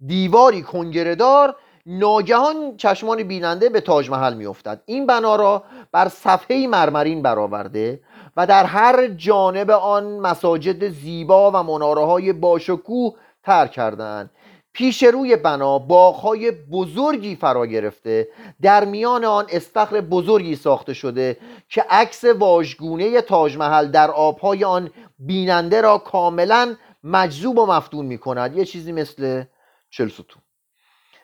دیواری 0.06 0.62
کنگردار 0.62 1.56
ناگهان 1.86 2.76
چشمان 2.76 3.22
بیننده 3.22 3.68
به 3.68 3.80
تاج 3.80 4.10
محل 4.10 4.34
میافتد. 4.34 4.82
این 4.86 5.06
بنا 5.06 5.36
را 5.36 5.64
بر 5.92 6.08
صفحه 6.08 6.66
مرمرین 6.66 7.22
برآورده. 7.22 8.00
و 8.40 8.46
در 8.46 8.64
هر 8.64 9.06
جانب 9.06 9.70
آن 9.70 10.04
مساجد 10.04 10.88
زیبا 10.88 11.50
و 11.50 11.62
مناره 11.62 12.04
های 12.04 12.32
باشکوه 12.32 13.14
تر 13.42 13.66
کردند. 13.66 14.30
پیش 14.72 15.02
روی 15.02 15.36
بنا 15.36 15.78
باغهای 15.78 16.50
بزرگی 16.50 17.36
فرا 17.36 17.66
گرفته. 17.66 18.28
در 18.62 18.84
میان 18.84 19.24
آن 19.24 19.46
استخر 19.48 20.00
بزرگی 20.00 20.56
ساخته 20.56 20.94
شده 20.94 21.36
که 21.68 21.84
عکس 21.90 22.24
واژگونه 22.24 23.20
تاج 23.20 23.56
محل 23.56 23.86
در 23.86 24.10
آبهای 24.10 24.64
آن 24.64 24.90
بیننده 25.18 25.80
را 25.80 25.98
کاملا 25.98 26.76
مجذوب 27.04 27.58
و 27.58 27.66
مفتون 27.66 28.06
می 28.06 28.18
کند 28.18 28.56
یه 28.56 28.64
چیزی 28.64 28.92
مثل 28.92 29.44
چلستون 29.90 30.42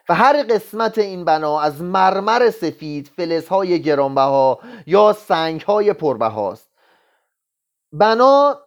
و 0.08 0.14
هر 0.14 0.42
قسمت 0.42 0.98
این 0.98 1.24
بنا 1.24 1.60
از 1.60 1.82
مرمر 1.82 2.50
سفید 2.50 3.10
فلزهای 3.16 3.82
گرانبها 3.82 4.60
یا 4.86 5.12
سنگهای 5.12 5.92
پربهاست. 5.92 6.75
بنا 7.92 8.60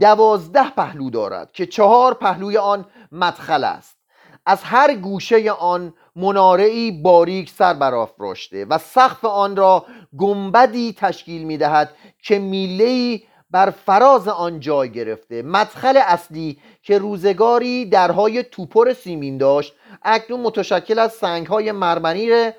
دوازده 0.00 0.70
پهلو 0.70 1.10
دارد 1.10 1.52
که 1.52 1.66
چهار 1.66 2.14
پهلوی 2.14 2.56
آن 2.56 2.86
مدخل 3.12 3.64
است. 3.64 3.98
از 4.46 4.62
هر 4.62 4.94
گوشه 4.94 5.50
آن 5.50 5.94
منارعی 6.16 7.02
باریک 7.02 7.50
سر 7.50 7.74
برافراشته 7.74 8.64
و 8.64 8.78
سقف 8.78 9.24
آن 9.24 9.56
را 9.56 9.86
گنبدی 10.18 10.92
تشکیل 10.92 11.44
می 11.44 11.56
دهد 11.56 11.94
که 12.22 12.38
میله 12.38 13.22
بر 13.50 13.70
فراز 13.70 14.28
آن 14.28 14.60
جای 14.60 14.92
گرفته. 14.92 15.42
مدخل 15.42 15.96
اصلی 15.96 16.60
که 16.82 16.98
روزگاری 16.98 17.86
درهای 17.86 18.42
توپر 18.42 18.92
سیمین 18.92 19.38
داشت 19.38 19.74
اکنون 20.02 20.40
متشکل 20.40 20.98
از 20.98 21.12
سنگهای 21.12 21.72
مرمری 21.72 22.50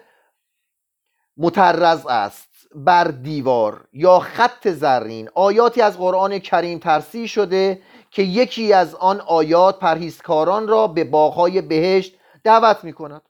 مترز 1.37 2.05
است. 2.05 2.54
بر 2.75 3.03
دیوار 3.03 3.87
یا 3.93 4.19
خط 4.19 4.67
زرین. 4.67 5.29
آیاتی 5.33 5.81
از 5.81 5.97
قرآن 5.97 6.39
کریم 6.39 6.79
ترسی 6.79 7.27
شده 7.27 7.81
که 8.11 8.21
یکی 8.21 8.73
از 8.73 8.95
آن 8.95 9.21
آیات 9.21 9.79
پرهیزکاران 9.79 10.67
را 10.67 10.87
به 10.87 11.03
باغهای 11.03 11.61
بهشت 11.61 12.15
دعوت 12.43 12.83
می 12.83 12.93
کند 12.93 13.21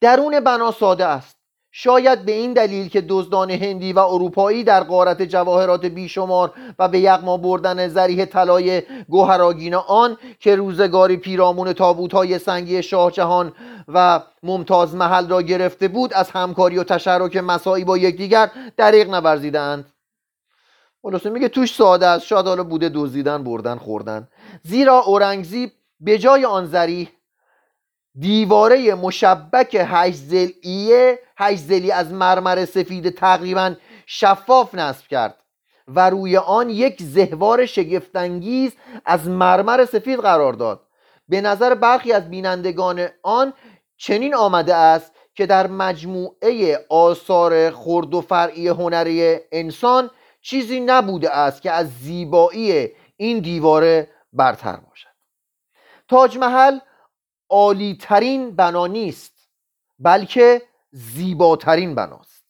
درون 0.00 0.40
بنا 0.40 0.72
ساده 0.72 1.04
است. 1.06 1.37
شاید 1.80 2.24
به 2.24 2.32
این 2.32 2.52
دلیل 2.52 2.88
که 2.88 3.04
دزدان 3.08 3.50
هندی 3.50 3.92
و 3.92 3.98
اروپایی 3.98 4.64
در 4.64 4.82
قارت 4.82 5.22
جواهرات 5.22 5.86
بیشمار 5.86 6.52
و 6.78 6.88
به 6.88 6.98
یغما 6.98 7.36
بردن 7.36 7.88
زریح 7.88 8.24
طلای 8.24 8.82
گوهراگین 9.08 9.74
آن 9.74 10.16
که 10.40 10.56
روزگاری 10.56 11.16
پیرامون 11.16 11.74
های 12.12 12.38
سنگی 12.38 12.82
شاه 12.82 13.10
جهان 13.10 13.52
و 13.88 14.20
ممتاز 14.42 14.94
محل 14.94 15.28
را 15.28 15.42
گرفته 15.42 15.88
بود 15.88 16.14
از 16.14 16.30
همکاری 16.30 16.78
و 16.78 16.84
تشرک 16.84 17.36
مساعی 17.36 17.84
با 17.84 17.98
یکدیگر 17.98 18.50
دریغ 18.76 19.10
نورزیدند 19.10 19.92
خلاصه 21.02 21.30
میگه 21.30 21.48
توش 21.48 21.74
ساده 21.74 22.06
است 22.06 22.26
شاید 22.26 22.46
حالا 22.46 22.64
بوده 22.64 22.90
دزدیدن 22.94 23.44
بردن 23.44 23.76
خوردن. 23.76 24.28
زیرا 24.62 24.98
اورنگزیب 25.00 25.72
به 26.00 26.18
جای 26.18 26.44
آن 26.44 26.66
زریح 26.66 27.08
دیواره 28.20 28.94
مشبک 28.94 29.86
هشت 31.38 31.56
زلی 31.56 31.92
از 31.92 32.12
مرمر 32.12 32.64
سفید 32.64 33.08
تقریبا 33.08 33.74
شفاف 34.06 34.74
نصب 34.74 35.06
کرد 35.06 35.36
و 35.88 36.10
روی 36.10 36.36
آن 36.36 36.70
یک 36.70 37.02
زهوار 37.02 37.66
شگفتانگیز 37.66 38.72
از 39.04 39.28
مرمر 39.28 39.84
سفید 39.84 40.20
قرار 40.20 40.52
داد. 40.52 40.80
به 41.28 41.40
نظر 41.40 41.74
برخی 41.74 42.12
از 42.12 42.30
بینندگان 42.30 43.08
آن 43.22 43.52
چنین 43.96 44.34
آمده 44.34 44.74
است 44.74 45.12
که 45.34 45.46
در 45.46 45.66
مجموعه 45.66 46.78
آثار 46.88 47.70
خرد 47.70 48.14
و 48.14 48.20
فرعی 48.20 48.68
هنری 48.68 49.36
انسان 49.52 50.10
چیزی 50.40 50.80
نبوده 50.80 51.36
است 51.36 51.62
که 51.62 51.70
از 51.70 51.98
زیبایی 52.00 52.88
این 53.16 53.38
دیواره 53.38 54.10
برتر 54.32 54.76
باشد. 54.76 55.08
تاج 56.08 56.38
محل 56.38 56.78
عالی 57.50 57.96
ترین 58.00 58.56
بنا 58.56 58.86
نیست 58.86 59.32
بلکه 59.98 60.62
زیباترین 60.90 61.94
بناست. 61.94 62.44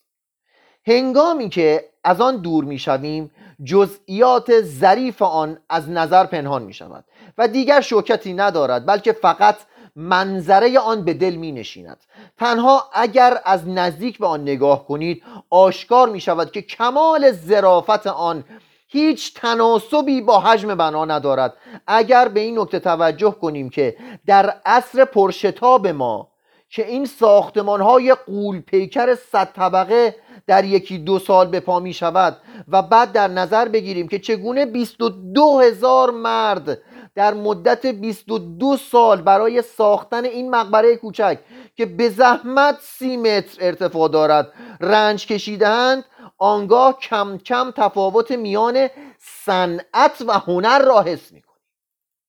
هنگامی 0.86 1.49
که 1.49 1.84
از 2.05 2.20
آن 2.20 2.36
دور 2.36 2.64
می 2.64 2.78
شویم 2.78 3.30
جزئیات 3.64 4.61
ظریف 4.61 5.22
آن 5.22 5.59
از 5.68 5.90
نظر 5.90 6.26
پنهان 6.26 6.62
می 6.62 6.74
شود 6.74 7.05
و 7.38 7.49
دیگر 7.49 7.80
شوکتی 7.80 8.32
ندارد 8.32 8.86
بلکه 8.86 9.12
فقط 9.12 9.57
منظره 9.96 10.78
آن 10.78 11.05
به 11.05 11.14
دل 11.14 11.34
می 11.34 11.53
نشیند 11.53 12.05
تنها 12.36 12.90
اگر 12.92 13.40
از 13.44 13.68
نزدیک 13.68 14.18
به 14.18 14.26
آن 14.26 14.42
نگاه 14.42 14.86
کنید 14.86 15.22
آشکار 15.51 16.09
می 16.09 16.20
شود 16.20 16.51
که 16.51 16.62
کمال 16.62 17.32
زرافت 17.32 18.07
آن 18.07 18.44
هیچ 18.89 19.34
تناسبی 19.34 20.20
با 20.20 20.41
حجم 20.41 20.74
بنا 20.74 21.05
ندارد. 21.05 21.55
اگر 21.86 22.28
به 22.28 22.41
این 22.41 22.59
نکته 22.59 22.78
توجه 22.78 23.30
کنیم 23.30 23.70
که 23.70 23.97
در 24.26 24.55
عصر 24.66 25.05
پرشتاب 25.05 25.86
ما 25.86 26.28
که 26.70 26.86
این 26.86 27.07
ساختمان 27.07 27.80
های 27.80 28.16
قول 28.26 28.61
پیکر 28.61 29.14
صد 29.14 29.53
طبقه 29.53 30.14
در 30.47 30.64
یکی 30.64 30.99
دو 30.99 31.18
سال 31.18 31.47
به 31.47 31.61
پا 31.61 31.80
می 31.80 31.93
شود 31.93 32.36
و 32.68 32.82
بعد 32.82 33.12
در 33.12 33.28
نظر 33.28 33.68
بگیریم 33.68 34.09
که 34.09 34.18
چگونه 34.18 34.66
22 34.66 35.61
هزار 35.61 36.11
مرد 36.11 36.78
در 37.14 37.34
مدت 37.34 37.86
22 37.86 38.76
سال 38.76 39.22
برای 39.22 39.62
ساختن 39.62 40.24
این 40.24 40.51
مقبره 40.51 40.97
کوچک 40.97 41.39
که 41.76 41.86
به 41.86 42.09
زحمت 42.09 42.78
سی 42.80 43.16
متر 43.16 43.57
ارتفاع 43.61 44.09
دارد 44.09 44.53
رنج 44.80 45.26
کشیدهند 45.26 46.05
آنگاه 46.39 46.99
کم 46.99 47.39
کم 47.39 47.70
تفاوت 47.70 48.30
میان 48.30 48.89
صنعت 49.18 50.22
و 50.26 50.32
هنر 50.32 50.78
را 50.78 51.03
حس 51.03 51.32
می‌کنیم 51.32 51.49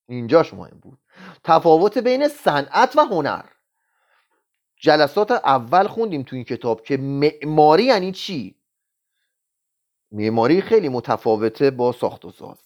اینجاش 0.08 0.54
مهم 0.54 0.78
بود. 0.82 0.98
تفاوت 1.44 1.98
بین 1.98 2.28
صنعت 2.28 2.96
و 2.96 3.00
هنر. 3.00 3.44
جلسات 4.76 5.30
اول 5.30 5.86
خوندیم 5.86 6.22
تو 6.22 6.36
این 6.36 6.44
کتاب 6.44 6.82
که 6.82 6.96
معماری 6.96 7.84
یعنی 7.84 8.12
چی؟ 8.12 8.54
معماری 10.12 10.60
خیلی 10.60 10.88
متفاوته 10.88 11.70
با 11.70 11.92
ساخت 11.92 12.24
و 12.24 12.30
ساز. 12.30 12.58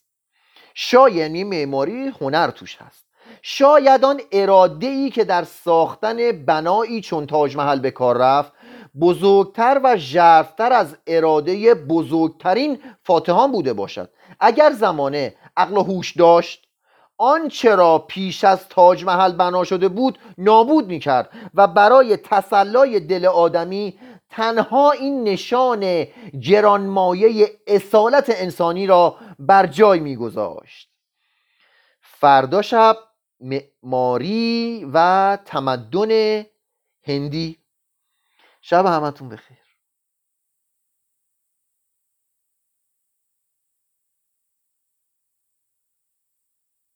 شاید 0.74 1.16
یعنی 1.16 1.44
معماری 1.44 2.08
هنر 2.20 2.50
توش 2.50 2.76
هست. 2.76 3.04
شاید 3.42 4.04
آن 4.04 4.20
اراده 4.32 4.86
ای 4.86 5.10
که 5.10 5.24
در 5.24 5.44
ساختن 5.44 6.44
بنایی 6.44 7.00
چون 7.00 7.26
تاج 7.26 7.56
محل 7.56 7.78
به 7.78 7.90
کار 7.90 8.18
رفت 8.18 8.52
بزرگتر 9.00 9.80
و 9.84 9.96
ژرفتر 9.96 10.72
از 10.72 10.96
اراده 11.06 11.74
بزرگترین 11.74 12.78
فاتحان 13.02 13.52
بوده 13.52 13.72
باشد. 13.72 14.10
اگر 14.40 14.72
زمانه 14.72 15.34
عقل 15.56 15.76
و 15.76 15.82
هوش 15.82 16.16
داشت 16.16 16.66
آنچه 17.18 17.74
را 17.74 17.98
پیش 17.98 18.44
از 18.44 18.68
تاج 18.68 19.04
محل 19.04 19.32
بنا 19.32 19.64
شده 19.64 19.88
بود 19.88 20.18
نابود 20.38 20.86
می‌کرد 20.86 21.30
و 21.54 21.66
برای 21.66 22.16
تسلای 22.16 23.00
دل 23.00 23.26
آدمی 23.26 23.98
تنها 24.30 24.90
این 24.90 25.24
نشان 25.24 26.06
گرانمایه 26.42 27.50
اصالت 27.66 28.24
انسانی 28.28 28.86
را 28.86 29.16
بر 29.38 29.66
جای 29.66 30.00
میگذاشت. 30.00 30.88
فردا 32.00 32.62
شب 32.62 32.96
معماری 33.40 34.90
و 34.92 35.38
تمدن 35.44 36.42
هندی. 37.06 37.63
شب 38.64 38.86
همتون 38.86 39.30
بخیر. 39.30 39.63